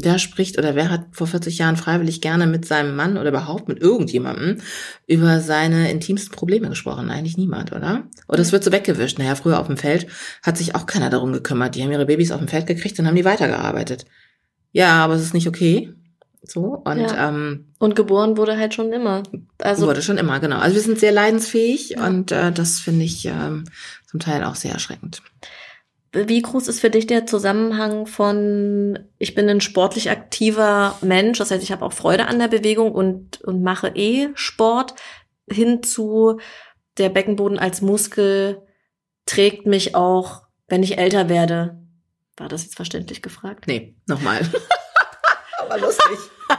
wer 0.00 0.18
spricht 0.18 0.58
oder 0.58 0.74
wer 0.74 0.90
hat 0.90 1.06
vor 1.12 1.26
40 1.26 1.58
Jahren 1.58 1.76
freiwillig 1.76 2.20
gerne 2.20 2.46
mit 2.46 2.64
seinem 2.64 2.94
Mann 2.96 3.16
oder 3.18 3.30
überhaupt 3.30 3.68
mit 3.68 3.80
irgendjemandem 3.80 4.58
über 5.06 5.40
seine 5.40 5.90
intimsten 5.90 6.32
Probleme 6.34 6.68
gesprochen? 6.68 7.10
Eigentlich 7.10 7.36
niemand, 7.36 7.72
oder? 7.72 8.04
Oder 8.28 8.40
es 8.40 8.52
wird 8.52 8.64
so 8.64 8.72
weggewischt. 8.72 9.18
Naja, 9.18 9.34
früher 9.34 9.58
auf 9.58 9.66
dem 9.66 9.76
Feld 9.76 10.06
hat 10.42 10.56
sich 10.56 10.74
auch 10.74 10.86
keiner 10.86 11.10
darum 11.10 11.32
gekümmert. 11.32 11.74
Die 11.74 11.82
haben 11.82 11.92
ihre 11.92 12.06
Babys 12.06 12.30
auf 12.32 12.38
dem 12.38 12.48
Feld 12.48 12.66
gekriegt 12.66 12.98
und 12.98 13.06
haben 13.06 13.16
die 13.16 13.24
weitergearbeitet. 13.24 14.04
Ja, 14.72 15.04
aber 15.04 15.14
es 15.14 15.22
ist 15.22 15.34
nicht 15.34 15.48
okay. 15.48 15.92
So, 16.42 16.80
und 16.84 16.98
Ja. 17.00 17.28
ähm, 17.28 17.66
Und 17.78 17.96
geboren 17.96 18.36
wurde 18.36 18.56
halt 18.56 18.72
schon 18.72 18.92
immer. 18.92 19.22
Also 19.60 19.86
wurde 19.86 20.02
schon 20.02 20.18
immer, 20.18 20.38
genau. 20.40 20.58
Also 20.58 20.76
wir 20.76 20.82
sind 20.82 20.98
sehr 21.00 21.12
leidensfähig 21.12 21.90
Ja. 21.90 22.06
und 22.06 22.30
äh, 22.32 22.52
das 22.52 22.78
finde 22.78 23.04
ich 23.04 23.24
ähm, 23.26 23.64
zum 24.06 24.20
Teil 24.20 24.44
auch 24.44 24.54
sehr 24.54 24.72
erschreckend. 24.72 25.20
Wie 26.12 26.40
groß 26.40 26.68
ist 26.68 26.80
für 26.80 26.90
dich 26.90 27.06
der 27.06 27.26
Zusammenhang 27.26 28.06
von, 28.06 28.98
ich 29.18 29.34
bin 29.34 29.48
ein 29.48 29.60
sportlich 29.60 30.10
aktiver 30.10 30.96
Mensch, 31.02 31.38
das 31.38 31.50
heißt, 31.50 31.62
ich 31.62 31.70
habe 31.70 31.84
auch 31.84 31.92
Freude 31.92 32.28
an 32.28 32.38
der 32.38 32.48
Bewegung 32.48 32.92
und, 32.92 33.42
und 33.42 33.62
mache 33.62 33.88
eh 33.88 34.28
Sport, 34.34 34.94
hin 35.50 35.82
zu 35.82 36.40
der 36.96 37.10
Beckenboden 37.10 37.58
als 37.58 37.80
Muskel 37.80 38.62
trägt 39.26 39.66
mich 39.66 39.94
auch, 39.94 40.42
wenn 40.66 40.82
ich 40.82 40.98
älter 40.98 41.28
werde. 41.28 41.78
War 42.36 42.48
das 42.48 42.64
jetzt 42.64 42.76
verständlich 42.76 43.22
gefragt? 43.22 43.66
Nee, 43.66 43.96
nochmal. 44.06 44.40
Aber 45.58 45.78
lustig. 45.78 46.18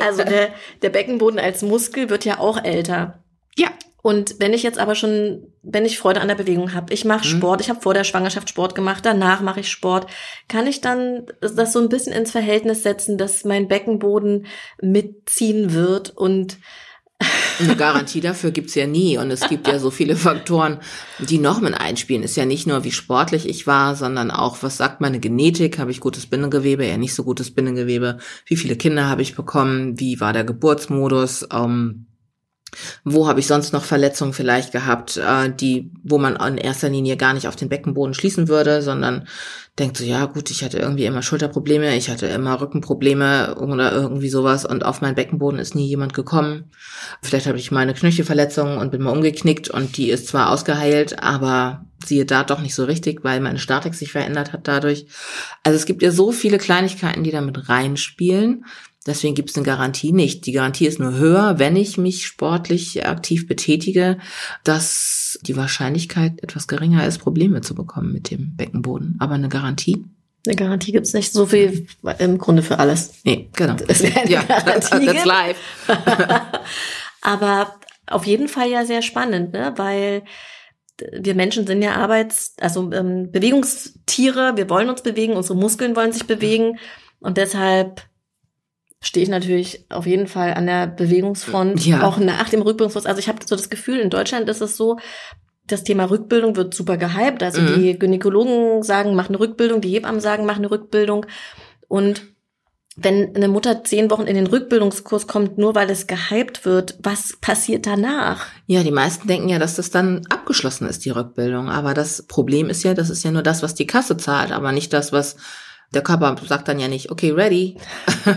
Also 0.00 0.24
der, 0.24 0.52
der 0.82 0.90
Beckenboden 0.90 1.38
als 1.38 1.62
Muskel 1.62 2.10
wird 2.10 2.24
ja 2.24 2.40
auch 2.40 2.62
älter. 2.62 3.22
Ja. 3.56 3.68
Und 4.04 4.34
wenn 4.38 4.52
ich 4.52 4.62
jetzt 4.62 4.78
aber 4.78 4.94
schon, 4.94 5.46
wenn 5.62 5.86
ich 5.86 5.98
Freude 5.98 6.20
an 6.20 6.28
der 6.28 6.34
Bewegung 6.34 6.74
habe, 6.74 6.92
ich 6.92 7.06
mache 7.06 7.26
Mhm. 7.26 7.30
Sport, 7.30 7.62
ich 7.62 7.70
habe 7.70 7.80
vor 7.80 7.94
der 7.94 8.04
Schwangerschaft 8.04 8.50
Sport 8.50 8.74
gemacht, 8.74 9.06
danach 9.06 9.40
mache 9.40 9.60
ich 9.60 9.70
Sport, 9.70 10.08
kann 10.46 10.66
ich 10.66 10.82
dann 10.82 11.24
das 11.40 11.72
so 11.72 11.78
ein 11.78 11.88
bisschen 11.88 12.12
ins 12.12 12.30
Verhältnis 12.30 12.82
setzen, 12.82 13.16
dass 13.16 13.46
mein 13.46 13.66
Beckenboden 13.66 14.44
mitziehen 14.82 15.72
wird 15.72 16.10
und 16.10 16.58
Eine 17.60 17.76
Garantie 17.76 18.20
dafür 18.20 18.50
gibt's 18.50 18.74
ja 18.74 18.86
nie. 18.86 19.16
Und 19.16 19.30
es 19.30 19.48
gibt 19.48 19.68
ja 19.68 19.78
so 19.78 19.90
viele 19.90 20.16
Faktoren, 20.16 20.80
die 21.20 21.38
noch 21.38 21.62
mit 21.62 21.72
einspielen. 21.72 22.24
Ist 22.24 22.36
ja 22.36 22.44
nicht 22.44 22.66
nur, 22.66 22.84
wie 22.84 22.90
sportlich 22.90 23.48
ich 23.48 23.66
war, 23.66 23.94
sondern 23.94 24.30
auch, 24.30 24.62
was 24.62 24.76
sagt 24.76 25.00
meine 25.00 25.20
Genetik? 25.20 25.78
Habe 25.78 25.92
ich 25.92 26.00
gutes 26.00 26.26
Bindegewebe, 26.26 26.84
eher 26.84 26.98
nicht 26.98 27.14
so 27.14 27.24
gutes 27.24 27.54
Bindegewebe? 27.54 28.18
Wie 28.44 28.56
viele 28.56 28.76
Kinder 28.76 29.08
habe 29.08 29.22
ich 29.22 29.36
bekommen? 29.36 29.98
Wie 29.98 30.20
war 30.20 30.34
der 30.34 30.44
Geburtsmodus? 30.44 31.46
Ähm, 31.52 32.06
wo 33.04 33.26
habe 33.28 33.40
ich 33.40 33.46
sonst 33.46 33.72
noch 33.72 33.84
Verletzungen 33.84 34.32
vielleicht 34.32 34.72
gehabt, 34.72 35.16
äh, 35.16 35.50
die, 35.50 35.90
wo 36.02 36.18
man 36.18 36.36
in 36.36 36.58
erster 36.58 36.88
Linie 36.88 37.16
gar 37.16 37.34
nicht 37.34 37.48
auf 37.48 37.56
den 37.56 37.68
Beckenboden 37.68 38.14
schließen 38.14 38.48
würde, 38.48 38.82
sondern 38.82 39.26
denkt 39.78 39.96
so, 39.96 40.04
ja 40.04 40.26
gut, 40.26 40.50
ich 40.50 40.62
hatte 40.62 40.78
irgendwie 40.78 41.04
immer 41.04 41.22
Schulterprobleme, 41.22 41.96
ich 41.96 42.08
hatte 42.08 42.26
immer 42.26 42.60
Rückenprobleme 42.60 43.56
oder 43.56 43.92
irgendwie 43.92 44.28
sowas 44.28 44.64
und 44.64 44.84
auf 44.84 45.00
meinen 45.00 45.16
Beckenboden 45.16 45.58
ist 45.58 45.74
nie 45.74 45.86
jemand 45.86 46.14
gekommen. 46.14 46.70
Vielleicht 47.22 47.46
habe 47.46 47.58
ich 47.58 47.72
mal 47.72 47.80
eine 47.80 47.94
Knöchelverletzung 47.94 48.78
und 48.78 48.92
bin 48.92 49.02
mal 49.02 49.10
umgeknickt 49.10 49.70
und 49.70 49.96
die 49.96 50.10
ist 50.10 50.28
zwar 50.28 50.50
ausgeheilt, 50.50 51.20
aber 51.22 51.86
siehe 52.04 52.24
da 52.24 52.44
doch 52.44 52.60
nicht 52.60 52.74
so 52.74 52.84
richtig, 52.84 53.24
weil 53.24 53.40
meine 53.40 53.58
Statik 53.58 53.94
sich 53.94 54.12
verändert 54.12 54.52
hat 54.52 54.68
dadurch. 54.68 55.06
Also 55.64 55.76
es 55.76 55.86
gibt 55.86 56.02
ja 56.02 56.10
so 56.10 56.30
viele 56.30 56.58
Kleinigkeiten, 56.58 57.24
die 57.24 57.30
damit 57.30 57.68
reinspielen. 57.68 58.64
Deswegen 59.06 59.34
gibt 59.34 59.50
es 59.50 59.56
eine 59.56 59.66
Garantie 59.66 60.12
nicht. 60.12 60.46
Die 60.46 60.52
Garantie 60.52 60.86
ist 60.86 60.98
nur 60.98 61.14
höher, 61.14 61.58
wenn 61.58 61.76
ich 61.76 61.98
mich 61.98 62.26
sportlich 62.26 63.06
aktiv 63.06 63.46
betätige, 63.46 64.18
dass 64.64 65.38
die 65.42 65.56
Wahrscheinlichkeit 65.56 66.42
etwas 66.42 66.66
geringer 66.66 67.06
ist, 67.06 67.18
Probleme 67.18 67.60
zu 67.60 67.74
bekommen 67.74 68.12
mit 68.12 68.30
dem 68.30 68.56
Beckenboden. 68.56 69.16
Aber 69.18 69.34
eine 69.34 69.48
Garantie? 69.48 70.04
eine 70.46 70.56
Garantie 70.56 70.92
gibt's 70.92 71.14
nicht 71.14 71.32
so 71.32 71.46
viel 71.46 71.86
im 72.18 72.38
Grunde 72.38 72.62
für 72.62 72.78
alles. 72.78 73.14
Nee, 73.24 73.48
genau. 73.56 73.76
Es 73.88 74.02
wäre 74.02 74.28
ja, 74.28 74.42
Garantie 74.48 74.90
that's 74.90 74.90
gibt. 74.90 75.24
life. 75.24 75.60
Aber 77.22 77.74
auf 78.06 78.26
jeden 78.26 78.48
Fall 78.48 78.68
ja 78.68 78.84
sehr 78.84 79.00
spannend, 79.00 79.52
ne? 79.52 79.72
Weil 79.76 80.22
wir 81.12 81.34
Menschen 81.34 81.66
sind 81.66 81.82
ja 81.82 81.94
Arbeits-, 81.96 82.54
also 82.60 82.92
ähm, 82.92 83.32
Bewegungstiere, 83.32 84.56
wir 84.56 84.68
wollen 84.68 84.90
uns 84.90 85.02
bewegen, 85.02 85.32
unsere 85.32 85.58
Muskeln 85.58 85.96
wollen 85.96 86.12
sich 86.12 86.26
bewegen 86.26 86.78
und 87.20 87.36
deshalb 87.36 88.02
stehe 89.04 89.22
ich 89.22 89.28
natürlich 89.30 89.84
auf 89.90 90.06
jeden 90.06 90.26
Fall 90.26 90.54
an 90.54 90.66
der 90.66 90.86
Bewegungsfront, 90.86 91.84
Ja. 91.84 92.02
auch 92.02 92.18
nach 92.18 92.48
dem 92.48 92.62
Rückbildungsfront. 92.62 93.06
Also 93.06 93.18
ich 93.20 93.28
habe 93.28 93.38
so 93.46 93.54
das 93.54 93.70
Gefühl, 93.70 93.98
in 94.00 94.10
Deutschland 94.10 94.48
ist 94.48 94.60
es 94.62 94.76
so, 94.76 94.98
das 95.66 95.84
Thema 95.84 96.04
Rückbildung 96.10 96.56
wird 96.56 96.74
super 96.74 96.96
gehypt. 96.96 97.42
Also 97.42 97.60
Mhm. 97.60 97.74
die 97.82 97.98
Gynäkologen 97.98 98.82
sagen, 98.82 99.14
mach 99.14 99.28
eine 99.28 99.38
Rückbildung, 99.40 99.80
die 99.80 99.90
Hebammen 99.90 100.20
sagen, 100.20 100.44
mach 100.46 100.56
eine 100.56 100.70
Rückbildung. 100.70 101.26
Und 101.88 102.22
wenn 102.96 103.34
eine 103.34 103.48
Mutter 103.48 103.82
zehn 103.82 104.08
Wochen 104.10 104.22
in 104.28 104.36
den 104.36 104.46
Rückbildungskurs 104.46 105.26
kommt, 105.26 105.58
nur 105.58 105.74
weil 105.74 105.90
es 105.90 106.06
gehypt 106.06 106.64
wird, 106.64 106.96
was 107.02 107.36
passiert 107.40 107.86
danach? 107.86 108.46
Ja, 108.66 108.82
die 108.84 108.92
meisten 108.92 109.26
denken 109.26 109.48
ja, 109.48 109.58
dass 109.58 109.74
das 109.74 109.90
dann 109.90 110.22
abgeschlossen 110.30 110.86
ist, 110.88 111.04
die 111.04 111.10
Rückbildung. 111.10 111.68
Aber 111.70 111.92
das 111.92 112.22
Problem 112.26 112.68
ist 112.70 112.84
ja, 112.84 112.94
das 112.94 113.10
ist 113.10 113.24
ja 113.24 113.32
nur 113.32 113.42
das, 113.42 113.62
was 113.64 113.74
die 113.74 113.86
Kasse 113.86 114.16
zahlt, 114.16 114.52
aber 114.52 114.70
nicht 114.70 114.92
das, 114.92 115.12
was 115.12 115.36
der 115.94 116.02
Körper 116.02 116.36
sagt 116.46 116.68
dann 116.68 116.78
ja 116.78 116.88
nicht, 116.88 117.10
okay, 117.10 117.30
ready. 117.30 117.76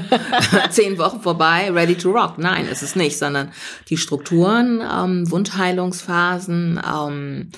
Zehn 0.70 0.98
Wochen 0.98 1.22
vorbei, 1.22 1.72
ready 1.72 1.96
to 1.96 2.12
rock. 2.12 2.38
Nein, 2.38 2.67
ist 2.67 2.84
es 2.84 2.96
nicht, 2.96 3.17
sondern 3.17 3.52
die 3.89 3.98
Strukturen, 3.98 4.82
ähm, 4.82 5.30
Wundheilungsphasen, 5.30 6.80
ähm, 6.86 7.52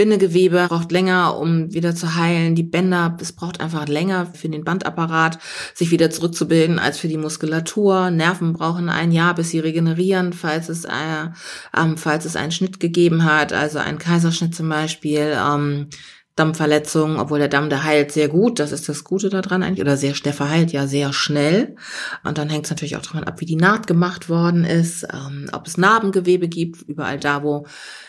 Bindegewebe 0.00 0.66
braucht 0.66 0.92
länger, 0.92 1.36
um 1.36 1.74
wieder 1.74 1.94
zu 1.94 2.14
heilen. 2.14 2.54
Die 2.54 2.62
Bänder, 2.62 3.18
es 3.20 3.32
braucht 3.32 3.60
einfach 3.60 3.86
länger 3.86 4.24
für 4.32 4.48
den 4.48 4.64
Bandapparat, 4.64 5.38
sich 5.74 5.90
wieder 5.90 6.08
zurückzubilden, 6.08 6.78
als 6.78 6.98
für 6.98 7.08
die 7.08 7.18
Muskulatur. 7.18 8.10
Nerven 8.10 8.54
brauchen 8.54 8.88
ein 8.88 9.12
Jahr, 9.12 9.34
bis 9.34 9.50
sie 9.50 9.58
regenerieren, 9.58 10.32
falls 10.32 10.70
es, 10.70 10.86
äh, 10.86 11.28
ähm, 11.76 11.98
falls 11.98 12.24
es 12.24 12.34
einen 12.34 12.50
Schnitt 12.50 12.80
gegeben 12.80 13.24
hat, 13.26 13.52
also 13.52 13.78
einen 13.78 13.98
Kaiserschnitt 13.98 14.54
zum 14.54 14.70
Beispiel. 14.70 15.36
Ähm, 15.36 15.88
Dammverletzungen, 16.36 17.18
obwohl 17.18 17.38
der 17.38 17.48
Damm, 17.48 17.68
der 17.68 17.84
heilt 17.84 18.12
sehr 18.12 18.28
gut, 18.28 18.60
das 18.60 18.72
ist 18.72 18.88
das 18.88 19.04
Gute 19.04 19.28
daran 19.28 19.62
eigentlich, 19.62 19.80
oder 19.80 19.96
sehr, 19.96 20.12
der 20.12 20.32
verheilt 20.32 20.72
ja 20.72 20.86
sehr 20.86 21.12
schnell. 21.12 21.76
Und 22.24 22.38
dann 22.38 22.48
hängt 22.48 22.64
es 22.64 22.70
natürlich 22.70 22.96
auch 22.96 23.02
davon 23.02 23.24
ab, 23.24 23.40
wie 23.40 23.46
die 23.46 23.56
Naht 23.56 23.86
gemacht 23.86 24.28
worden 24.28 24.64
ist, 24.64 25.06
ähm, 25.12 25.50
ob 25.52 25.66
es 25.66 25.76
Narbengewebe 25.76 26.48
gibt, 26.48 26.82
überall 26.82 27.18
da, 27.18 27.42
wo 27.42 27.66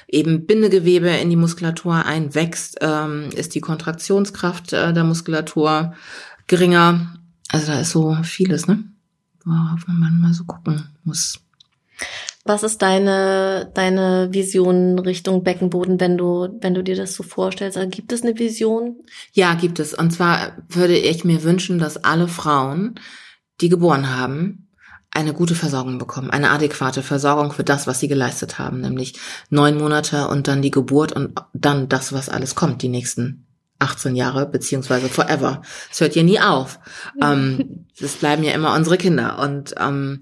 eben 0.07 0.45
Bindegewebe 0.45 1.09
in 1.09 1.29
die 1.29 1.35
Muskulatur 1.35 2.05
einwächst, 2.05 2.77
ähm, 2.81 3.29
ist 3.35 3.55
die 3.55 3.61
Kontraktionskraft 3.61 4.73
äh, 4.73 4.93
der 4.93 5.03
Muskulatur 5.03 5.93
geringer. 6.47 7.15
Also 7.49 7.67
da 7.67 7.79
ist 7.79 7.91
so 7.91 8.17
vieles, 8.23 8.67
ne? 8.67 8.83
Worauf 9.43 9.87
man 9.87 10.21
mal 10.21 10.33
so 10.33 10.43
gucken 10.43 10.89
muss. 11.03 11.39
Was 12.43 12.63
ist 12.63 12.81
deine, 12.81 13.71
deine 13.75 14.29
Vision 14.31 14.97
Richtung 14.97 15.43
Beckenboden, 15.43 15.99
wenn 15.99 16.17
du, 16.17 16.57
wenn 16.59 16.73
du 16.73 16.83
dir 16.83 16.95
das 16.95 17.13
so 17.13 17.21
vorstellst? 17.21 17.77
Also 17.77 17.89
gibt 17.89 18.11
es 18.11 18.23
eine 18.23 18.37
Vision? 18.37 18.95
Ja, 19.31 19.53
gibt 19.53 19.79
es. 19.79 19.93
Und 19.93 20.11
zwar 20.11 20.57
würde 20.67 20.97
ich 20.97 21.23
mir 21.23 21.43
wünschen, 21.43 21.77
dass 21.77 22.03
alle 22.03 22.27
Frauen, 22.27 22.95
die 23.61 23.69
geboren 23.69 24.15
haben, 24.15 24.69
eine 25.13 25.33
gute 25.33 25.55
Versorgung 25.55 25.97
bekommen, 25.97 26.31
eine 26.31 26.49
adäquate 26.51 27.03
Versorgung 27.03 27.51
für 27.51 27.65
das, 27.65 27.85
was 27.85 27.99
sie 27.99 28.07
geleistet 28.07 28.57
haben, 28.57 28.81
nämlich 28.81 29.19
neun 29.49 29.77
Monate 29.77 30.27
und 30.29 30.47
dann 30.47 30.61
die 30.61 30.71
Geburt 30.71 31.11
und 31.11 31.35
dann 31.53 31.89
das, 31.89 32.13
was 32.13 32.29
alles 32.29 32.55
kommt, 32.55 32.81
die 32.81 32.87
nächsten 32.87 33.45
18 33.79 34.15
Jahre, 34.15 34.45
beziehungsweise 34.45 35.09
forever. 35.09 35.61
Es 35.91 35.99
hört 35.99 36.15
ja 36.15 36.23
nie 36.23 36.39
auf. 36.39 36.79
ähm, 37.21 37.87
das 37.99 38.13
bleiben 38.13 38.43
ja 38.43 38.53
immer 38.53 38.73
unsere 38.73 38.97
Kinder. 38.97 39.39
Und 39.39 39.75
ähm, 39.79 40.21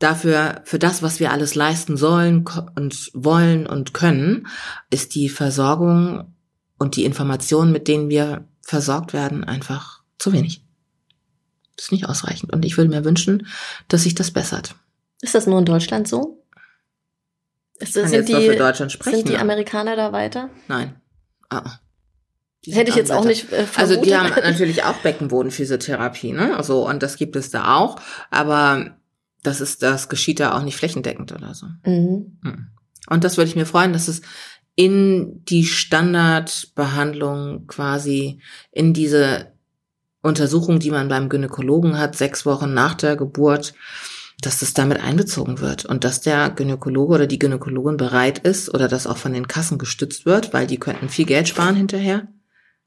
dafür, 0.00 0.62
für 0.64 0.80
das, 0.80 1.02
was 1.02 1.20
wir 1.20 1.30
alles 1.30 1.54
leisten 1.54 1.96
sollen 1.96 2.44
und 2.74 3.10
wollen 3.14 3.66
und 3.68 3.94
können, 3.94 4.48
ist 4.90 5.14
die 5.14 5.28
Versorgung 5.28 6.34
und 6.78 6.96
die 6.96 7.04
Informationen, 7.04 7.70
mit 7.70 7.86
denen 7.86 8.08
wir 8.08 8.48
versorgt 8.62 9.12
werden, 9.12 9.44
einfach 9.44 10.02
zu 10.18 10.32
wenig. 10.32 10.64
Das 11.76 11.86
ist 11.86 11.92
nicht 11.92 12.08
ausreichend. 12.08 12.52
Und 12.52 12.64
ich 12.64 12.76
würde 12.76 12.90
mir 12.90 13.04
wünschen, 13.04 13.46
dass 13.88 14.02
sich 14.02 14.14
das 14.14 14.30
bessert. 14.32 14.74
Ist 15.20 15.34
das 15.34 15.46
nur 15.46 15.58
in 15.58 15.64
Deutschland 15.64 16.08
so? 16.08 16.42
Ist, 17.78 17.96
das, 17.96 18.10
sind, 18.10 18.28
die, 18.28 18.34
für 18.34 18.56
Deutschland 18.56 18.92
sprechen, 18.92 19.16
sind 19.18 19.28
die 19.28 19.38
Amerikaner 19.38 19.96
da 19.96 20.12
weiter? 20.12 20.50
Nein. 20.68 21.00
Ah. 21.48 21.78
Die 22.64 22.74
Hätte 22.74 22.90
ich 22.90 22.96
jetzt 22.96 23.10
auch 23.10 23.24
nicht 23.24 23.50
äh, 23.52 23.64
vermutet. 23.64 23.78
Also 23.78 24.02
die 24.02 24.14
haben 24.14 24.28
natürlich 24.28 24.84
auch 24.84 24.96
Beckenbodenphysiotherapie, 24.96 26.32
ne? 26.32 26.56
Also 26.56 26.86
und 26.86 27.02
das 27.02 27.16
gibt 27.16 27.36
es 27.36 27.50
da 27.50 27.76
auch, 27.76 27.98
aber 28.30 28.99
das 29.42 29.60
ist 29.60 29.82
das 29.82 30.08
geschieht 30.08 30.40
da 30.40 30.56
auch 30.56 30.62
nicht 30.62 30.76
flächendeckend 30.76 31.32
oder 31.32 31.54
so. 31.54 31.66
Mhm. 31.84 32.38
mhm. 32.42 32.66
Und 33.08 33.24
das 33.24 33.36
würde 33.36 33.48
ich 33.48 33.56
mir 33.56 33.66
freuen, 33.66 33.92
dass 33.92 34.08
es 34.08 34.20
in 34.76 35.44
die 35.46 35.64
Standardbehandlung 35.64 37.66
quasi 37.66 38.40
in 38.70 38.92
diese 38.92 39.52
Untersuchung, 40.22 40.78
die 40.78 40.90
man 40.90 41.08
beim 41.08 41.28
Gynäkologen 41.28 41.98
hat, 41.98 42.14
sechs 42.14 42.46
Wochen 42.46 42.74
nach 42.74 42.94
der 42.94 43.16
Geburt, 43.16 43.74
dass 44.40 44.60
das 44.60 44.74
damit 44.74 45.02
einbezogen 45.02 45.60
wird 45.60 45.84
und 45.84 46.04
dass 46.04 46.20
der 46.20 46.50
Gynäkologe 46.50 47.14
oder 47.14 47.26
die 47.26 47.38
Gynäkologin 47.38 47.96
bereit 47.96 48.38
ist 48.38 48.72
oder 48.72 48.88
das 48.88 49.06
auch 49.06 49.16
von 49.16 49.32
den 49.32 49.48
Kassen 49.48 49.78
gestützt 49.78 50.24
wird, 50.24 50.52
weil 50.52 50.66
die 50.66 50.78
könnten 50.78 51.08
viel 51.08 51.26
Geld 51.26 51.48
sparen 51.48 51.76
hinterher. 51.76 52.28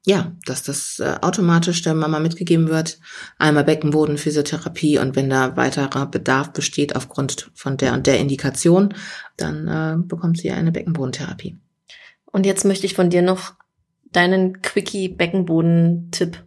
Ja, 0.06 0.34
dass 0.46 0.64
das 0.64 1.00
äh, 1.00 1.16
automatisch 1.22 1.82
der 1.82 1.94
Mama 1.94 2.20
mitgegeben 2.20 2.68
wird. 2.68 3.00
Einmal 3.38 3.64
Beckenboden, 3.64 4.18
Physiotherapie 4.18 5.00
und 5.00 5.16
wenn 5.16 5.30
da 5.30 5.56
weiterer 5.56 6.08
Bedarf 6.08 6.52
besteht 6.52 6.98
aufgrund 6.98 7.50
von 7.54 7.78
der 7.78 7.94
und 7.94 8.06
der 8.06 8.20
Indikation, 8.20 8.94
dann 9.38 9.68
äh, 9.68 9.96
bekommt 10.06 10.40
sie 10.40 10.52
eine 10.52 10.74
Beckenbodentherapie. 10.74 11.58
Und 12.26 12.46
jetzt 12.46 12.66
möchte 12.66 12.86
ich 12.86 12.96
von 12.96 13.10
dir 13.10 13.22
noch 13.22 13.54
deinen 14.12 14.62
Quickie-Beckenboden-Tipp 14.62 16.44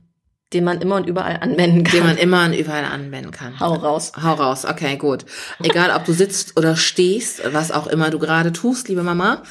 den 0.56 0.64
man 0.64 0.80
immer 0.80 0.96
und 0.96 1.06
überall 1.06 1.36
anwenden 1.38 1.84
kann. 1.84 1.98
Den 1.98 2.06
man 2.06 2.16
immer 2.16 2.44
und 2.46 2.54
überall 2.54 2.84
anwenden 2.84 3.30
kann. 3.30 3.60
Hau 3.60 3.74
raus. 3.74 4.12
Hau 4.20 4.32
raus, 4.32 4.64
okay, 4.64 4.96
gut. 4.96 5.26
Egal, 5.62 5.94
ob 5.94 6.06
du 6.06 6.14
sitzt 6.14 6.58
oder 6.58 6.76
stehst, 6.76 7.42
was 7.52 7.70
auch 7.70 7.86
immer 7.86 8.08
du 8.08 8.18
gerade 8.18 8.52
tust, 8.52 8.88
liebe 8.88 9.02
Mama, 9.02 9.42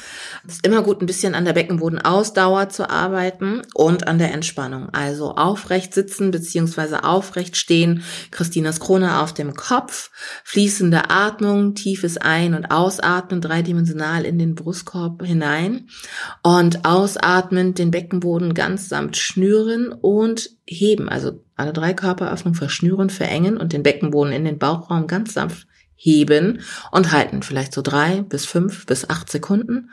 ist 0.46 0.66
immer 0.66 0.82
gut, 0.82 1.00
ein 1.00 1.06
bisschen 1.06 1.36
an 1.36 1.44
der 1.44 1.52
Beckenbodenausdauer 1.52 2.70
zu 2.70 2.90
arbeiten 2.90 3.62
und 3.72 4.08
an 4.08 4.18
der 4.18 4.34
Entspannung. 4.34 4.90
Also 4.90 5.36
aufrecht 5.36 5.94
sitzen 5.94 6.32
beziehungsweise 6.32 7.04
aufrecht 7.04 7.56
stehen, 7.56 8.02
Christinas 8.32 8.80
Krone 8.80 9.20
auf 9.20 9.32
dem 9.32 9.54
Kopf, 9.54 10.10
fließende 10.42 11.08
Atmung, 11.10 11.74
tiefes 11.76 12.16
Ein- 12.16 12.54
und 12.54 12.72
Ausatmen, 12.72 13.40
dreidimensional 13.40 14.24
in 14.24 14.40
den 14.40 14.56
Brustkorb 14.56 15.24
hinein 15.24 15.86
und 16.42 16.84
ausatmend 16.84 17.78
den 17.78 17.92
Beckenboden 17.92 18.54
ganz 18.54 18.88
samt 18.88 19.16
schnüren 19.16 19.92
und 19.92 20.50
heben, 20.68 21.08
also 21.08 21.44
alle 21.54 21.72
drei 21.72 21.94
Körperöffnungen 21.94 22.56
verschnüren, 22.56 23.10
verengen 23.10 23.56
und 23.56 23.72
den 23.72 23.82
Beckenboden 23.82 24.32
in 24.32 24.44
den 24.44 24.58
Bauchraum 24.58 25.06
ganz 25.06 25.34
sanft 25.34 25.66
heben 25.94 26.60
und 26.92 27.12
halten, 27.12 27.42
vielleicht 27.42 27.72
so 27.72 27.82
drei 27.82 28.22
bis 28.22 28.44
fünf 28.44 28.86
bis 28.86 29.08
acht 29.08 29.30
Sekunden 29.30 29.90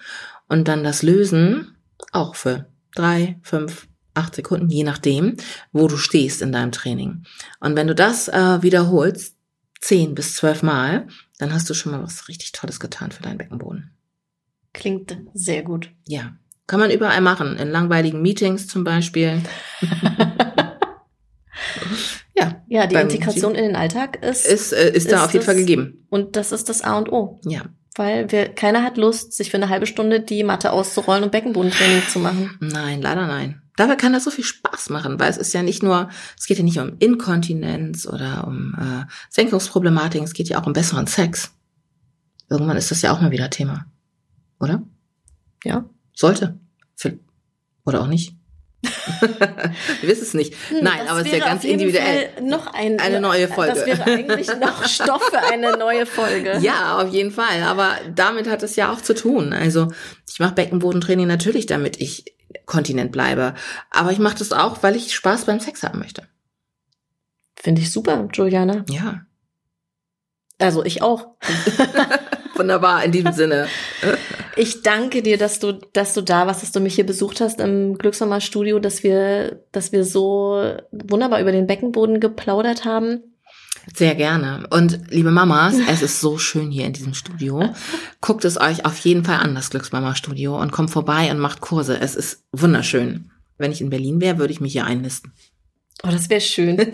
und 0.47 0.67
dann 0.67 0.83
das 0.83 1.01
Lösen 1.01 1.77
auch 2.11 2.35
für 2.35 2.67
drei, 2.93 3.39
fünf, 3.41 3.87
acht 4.13 4.35
Sekunden, 4.35 4.69
je 4.69 4.83
nachdem, 4.83 5.37
wo 5.71 5.87
du 5.87 5.97
stehst 5.97 6.41
in 6.41 6.51
deinem 6.51 6.71
Training. 6.71 7.23
Und 7.59 7.75
wenn 7.75 7.87
du 7.87 7.95
das 7.95 8.27
äh, 8.27 8.61
wiederholst, 8.61 9.37
zehn 9.81 10.15
bis 10.15 10.35
zwölf 10.35 10.63
Mal, 10.63 11.07
dann 11.39 11.53
hast 11.53 11.69
du 11.69 11.73
schon 11.73 11.91
mal 11.91 12.03
was 12.03 12.27
richtig 12.27 12.51
Tolles 12.51 12.79
getan 12.79 13.11
für 13.11 13.23
deinen 13.23 13.37
Beckenboden. 13.37 13.91
Klingt 14.73 15.17
sehr 15.33 15.63
gut. 15.63 15.91
Ja, 16.07 16.33
kann 16.67 16.79
man 16.79 16.91
überall 16.91 17.21
machen, 17.21 17.57
in 17.57 17.69
langweiligen 17.69 18.21
Meetings 18.21 18.67
zum 18.67 18.83
Beispiel. 18.83 19.41
ja. 22.35 22.63
Ja, 22.67 22.87
die 22.87 22.95
Integration 22.95 23.55
in 23.55 23.63
den 23.63 23.75
Alltag 23.75 24.23
ist, 24.23 24.45
ist, 24.45 24.73
äh, 24.73 24.89
ist, 24.89 25.05
ist 25.05 25.11
da 25.11 25.25
auf 25.25 25.33
jeden 25.33 25.45
Fall 25.45 25.55
gegeben. 25.55 26.05
Und 26.09 26.35
das 26.35 26.51
ist 26.51 26.69
das 26.69 26.81
A 26.81 26.97
und 26.97 27.11
O. 27.11 27.39
Ja. 27.45 27.63
Weil 27.95 28.31
wir, 28.31 28.49
keiner 28.49 28.83
hat 28.83 28.97
Lust, 28.97 29.33
sich 29.33 29.51
für 29.51 29.57
eine 29.57 29.69
halbe 29.69 29.85
Stunde 29.85 30.19
die 30.19 30.43
Matte 30.43 30.71
auszurollen 30.71 31.23
und 31.23 31.31
Beckenbodentraining 31.31 32.03
zu 32.09 32.19
machen. 32.19 32.57
Nein, 32.59 33.01
leider 33.01 33.27
nein. 33.27 33.61
Dabei 33.75 33.95
kann 33.95 34.13
das 34.13 34.23
so 34.23 34.31
viel 34.31 34.43
Spaß 34.43 34.89
machen, 34.89 35.19
weil 35.19 35.29
es 35.29 35.37
ist 35.37 35.53
ja 35.53 35.63
nicht 35.63 35.81
nur, 35.83 36.09
es 36.37 36.45
geht 36.45 36.57
ja 36.57 36.63
nicht 36.63 36.79
um 36.79 36.95
Inkontinenz 36.99 38.07
oder 38.07 38.45
um 38.47 38.75
äh, 38.79 39.05
Senkungsproblematiken, 39.29 40.25
es 40.25 40.33
geht 40.33 40.49
ja 40.49 40.61
auch 40.61 40.67
um 40.67 40.73
besseren 40.73 41.07
Sex. 41.07 41.51
Irgendwann 42.49 42.77
ist 42.77 42.91
das 42.91 43.01
ja 43.01 43.11
auch 43.11 43.21
mal 43.21 43.31
wieder 43.31 43.49
Thema. 43.49 43.85
Oder? 44.59 44.83
Ja. 45.63 45.85
Sollte. 46.13 46.59
Oder 47.85 48.01
auch 48.01 48.07
nicht. 48.07 48.35
Wir 50.01 50.09
wissen 50.09 50.23
es 50.23 50.33
nicht. 50.33 50.53
Hm, 50.69 50.79
Nein, 50.81 50.99
das 50.99 51.09
aber 51.09 51.19
es 51.21 51.27
ist 51.27 51.33
ja 51.33 51.39
ganz 51.39 51.63
individuell. 51.63 52.29
noch 52.41 52.67
ein, 52.67 52.99
eine 52.99 53.21
neue 53.21 53.47
Folge. 53.47 53.73
Das 53.73 53.85
wäre 53.85 54.03
eigentlich 54.03 54.47
noch 54.59 54.85
Stoff 54.87 55.23
für 55.23 55.39
eine 55.39 55.77
neue 55.77 56.05
Folge. 56.05 56.57
Ja, 56.61 56.99
auf 56.99 57.09
jeden 57.09 57.31
Fall. 57.31 57.63
Aber 57.63 57.97
damit 58.13 58.47
hat 58.49 58.63
es 58.63 58.75
ja 58.75 58.91
auch 58.91 59.01
zu 59.01 59.13
tun. 59.13 59.53
Also 59.53 59.91
ich 60.29 60.39
mache 60.39 60.53
Beckenbodentraining 60.53 61.27
natürlich, 61.27 61.65
damit 61.65 61.99
ich 61.99 62.25
kontinent 62.65 63.11
bleibe. 63.11 63.53
Aber 63.89 64.11
ich 64.11 64.19
mache 64.19 64.37
das 64.37 64.51
auch, 64.51 64.83
weil 64.83 64.95
ich 64.95 65.13
Spaß 65.13 65.45
beim 65.45 65.59
Sex 65.59 65.83
haben 65.83 65.99
möchte. 65.99 66.27
Finde 67.55 67.81
ich 67.81 67.91
super, 67.91 68.27
Juliana. 68.33 68.85
Ja. 68.89 69.25
Also 70.59 70.83
ich 70.85 71.01
auch. 71.01 71.35
Wunderbar, 72.55 73.03
in 73.03 73.11
diesem 73.11 73.33
Sinne. 73.33 73.67
Ich 74.55 74.83
danke 74.83 75.23
dir, 75.23 75.37
dass 75.37 75.59
du, 75.59 75.73
dass 75.93 76.13
du 76.13 76.21
da 76.21 76.45
warst, 76.45 76.61
dass 76.61 76.71
du 76.71 76.79
mich 76.79 76.95
hier 76.95 77.05
besucht 77.05 77.41
hast 77.41 77.59
im 77.59 77.97
Glücksmama 77.97 78.39
Studio, 78.39 78.79
dass 78.79 79.03
wir, 79.03 79.63
dass 79.71 79.91
wir 79.91 80.03
so 80.03 80.75
wunderbar 80.91 81.41
über 81.41 81.51
den 81.51 81.67
Beckenboden 81.67 82.19
geplaudert 82.19 82.85
haben. 82.85 83.23
Sehr 83.93 84.15
gerne. 84.15 84.65
Und 84.69 84.99
liebe 85.09 85.31
Mamas, 85.31 85.75
es 85.89 86.01
ist 86.01 86.21
so 86.21 86.37
schön 86.37 86.71
hier 86.71 86.85
in 86.85 86.93
diesem 86.93 87.13
Studio. 87.13 87.73
Guckt 88.21 88.45
es 88.45 88.59
euch 88.59 88.85
auf 88.85 88.97
jeden 88.99 89.25
Fall 89.25 89.39
an, 89.39 89.55
das 89.55 89.71
Glücksmama 89.71 90.15
Studio, 90.15 90.59
und 90.59 90.71
kommt 90.71 90.89
vorbei 90.89 91.29
und 91.31 91.39
macht 91.39 91.59
Kurse. 91.59 91.99
Es 91.99 92.15
ist 92.15 92.43
wunderschön. 92.51 93.31
Wenn 93.57 93.71
ich 93.71 93.81
in 93.81 93.89
Berlin 93.89 94.21
wäre, 94.21 94.37
würde 94.37 94.53
ich 94.53 94.61
mich 94.61 94.73
hier 94.73 94.85
einlisten. 94.85 95.33
Oh, 96.03 96.09
das 96.09 96.29
wäre 96.29 96.41
schön. 96.41 96.77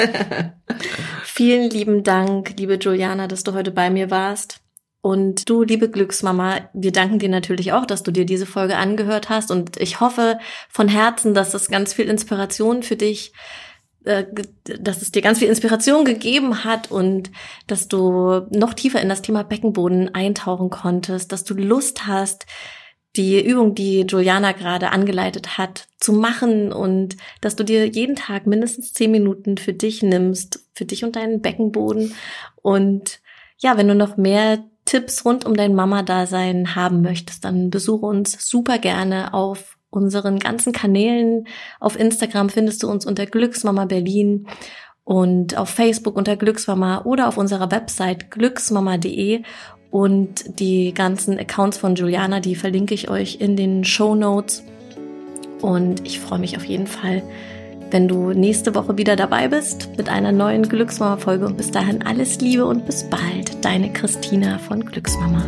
Vielen 1.23 1.69
lieben 1.69 2.03
Dank, 2.03 2.55
liebe 2.57 2.75
Juliana, 2.75 3.27
dass 3.27 3.43
du 3.43 3.53
heute 3.53 3.71
bei 3.71 3.89
mir 3.89 4.09
warst. 4.09 4.61
Und 5.01 5.49
du, 5.49 5.63
liebe 5.63 5.89
Glücksmama, 5.89 6.69
wir 6.73 6.91
danken 6.91 7.19
dir 7.19 7.29
natürlich 7.29 7.71
auch, 7.71 7.85
dass 7.85 8.03
du 8.03 8.11
dir 8.11 8.25
diese 8.25 8.45
Folge 8.45 8.75
angehört 8.75 9.29
hast. 9.29 9.49
Und 9.49 9.77
ich 9.77 10.01
hoffe 10.01 10.39
von 10.69 10.89
Herzen, 10.89 11.33
dass 11.33 11.53
es 11.53 11.69
ganz 11.69 11.93
viel 11.93 12.09
Inspiration 12.09 12.83
für 12.83 12.97
dich, 12.97 13.31
äh, 14.03 14.25
dass 14.63 15.01
es 15.01 15.11
dir 15.11 15.21
ganz 15.21 15.39
viel 15.39 15.47
Inspiration 15.47 16.03
gegeben 16.03 16.65
hat 16.65 16.91
und 16.91 17.31
dass 17.67 17.87
du 17.87 18.47
noch 18.49 18.73
tiefer 18.73 19.01
in 19.01 19.07
das 19.07 19.21
Thema 19.21 19.43
Beckenboden 19.43 20.13
eintauchen 20.13 20.69
konntest, 20.69 21.31
dass 21.31 21.45
du 21.45 21.53
Lust 21.53 22.05
hast, 22.05 22.45
die 23.15 23.43
Übung, 23.43 23.75
die 23.75 24.01
Juliana 24.01 24.51
gerade 24.51 24.91
angeleitet 24.91 25.57
hat, 25.57 25.87
zu 25.97 26.13
machen 26.13 26.71
und 26.71 27.17
dass 27.41 27.55
du 27.55 27.63
dir 27.63 27.87
jeden 27.87 28.15
Tag 28.15 28.47
mindestens 28.47 28.93
zehn 28.93 29.11
Minuten 29.11 29.57
für 29.57 29.73
dich 29.73 30.03
nimmst, 30.03 30.65
für 30.73 30.85
dich 30.85 31.03
und 31.03 31.15
deinen 31.15 31.41
Beckenboden. 31.41 32.13
Und 32.61 33.19
ja, 33.57 33.77
wenn 33.77 33.87
du 33.87 33.95
noch 33.95 34.15
mehr 34.15 34.63
Tipps 34.89 35.23
rund 35.23 35.45
um 35.45 35.55
dein 35.55 35.75
Mama-Dasein 35.75 36.73
haben 36.75 37.01
möchtest, 37.01 37.45
dann 37.45 37.69
besuche 37.69 38.07
uns 38.07 38.49
super 38.49 38.79
gerne 38.79 39.35
auf 39.35 39.77
unseren 39.91 40.39
ganzen 40.39 40.73
Kanälen. 40.73 41.45
Auf 41.79 41.99
Instagram 41.99 42.49
findest 42.49 42.81
du 42.81 42.89
uns 42.89 43.05
unter 43.05 43.27
Glücksmama 43.27 43.85
Berlin 43.85 44.47
und 45.03 45.55
auf 45.55 45.69
Facebook 45.69 46.15
unter 46.15 46.35
Glücksmama 46.35 47.03
oder 47.03 47.27
auf 47.27 47.37
unserer 47.37 47.69
Website 47.69 48.31
glücksmama.de 48.31 49.43
und 49.91 50.59
die 50.59 50.91
ganzen 50.95 51.37
Accounts 51.37 51.77
von 51.77 51.93
Juliana, 51.93 52.39
die 52.39 52.55
verlinke 52.55 52.95
ich 52.95 53.11
euch 53.11 53.39
in 53.39 53.55
den 53.55 53.83
Show 53.83 54.15
Notes. 54.15 54.63
Und 55.61 56.03
ich 56.03 56.19
freue 56.19 56.39
mich 56.39 56.57
auf 56.57 56.65
jeden 56.65 56.87
Fall, 56.87 57.21
wenn 57.91 58.07
du 58.07 58.33
nächste 58.33 58.75
Woche 58.75 58.97
wieder 58.97 59.15
dabei 59.15 59.47
bist 59.47 59.89
mit 59.97 60.09
einer 60.09 60.31
neuen 60.31 60.67
Glücksmama-Folge. 60.67 61.45
Und 61.45 61.57
bis 61.57 61.71
dahin 61.71 62.01
alles 62.03 62.39
Liebe 62.41 62.65
und 62.65 62.85
bis 62.85 63.03
bald, 63.03 63.63
deine 63.63 63.91
Christina 63.91 64.57
von 64.57 64.85
Glücksmama. 64.85 65.43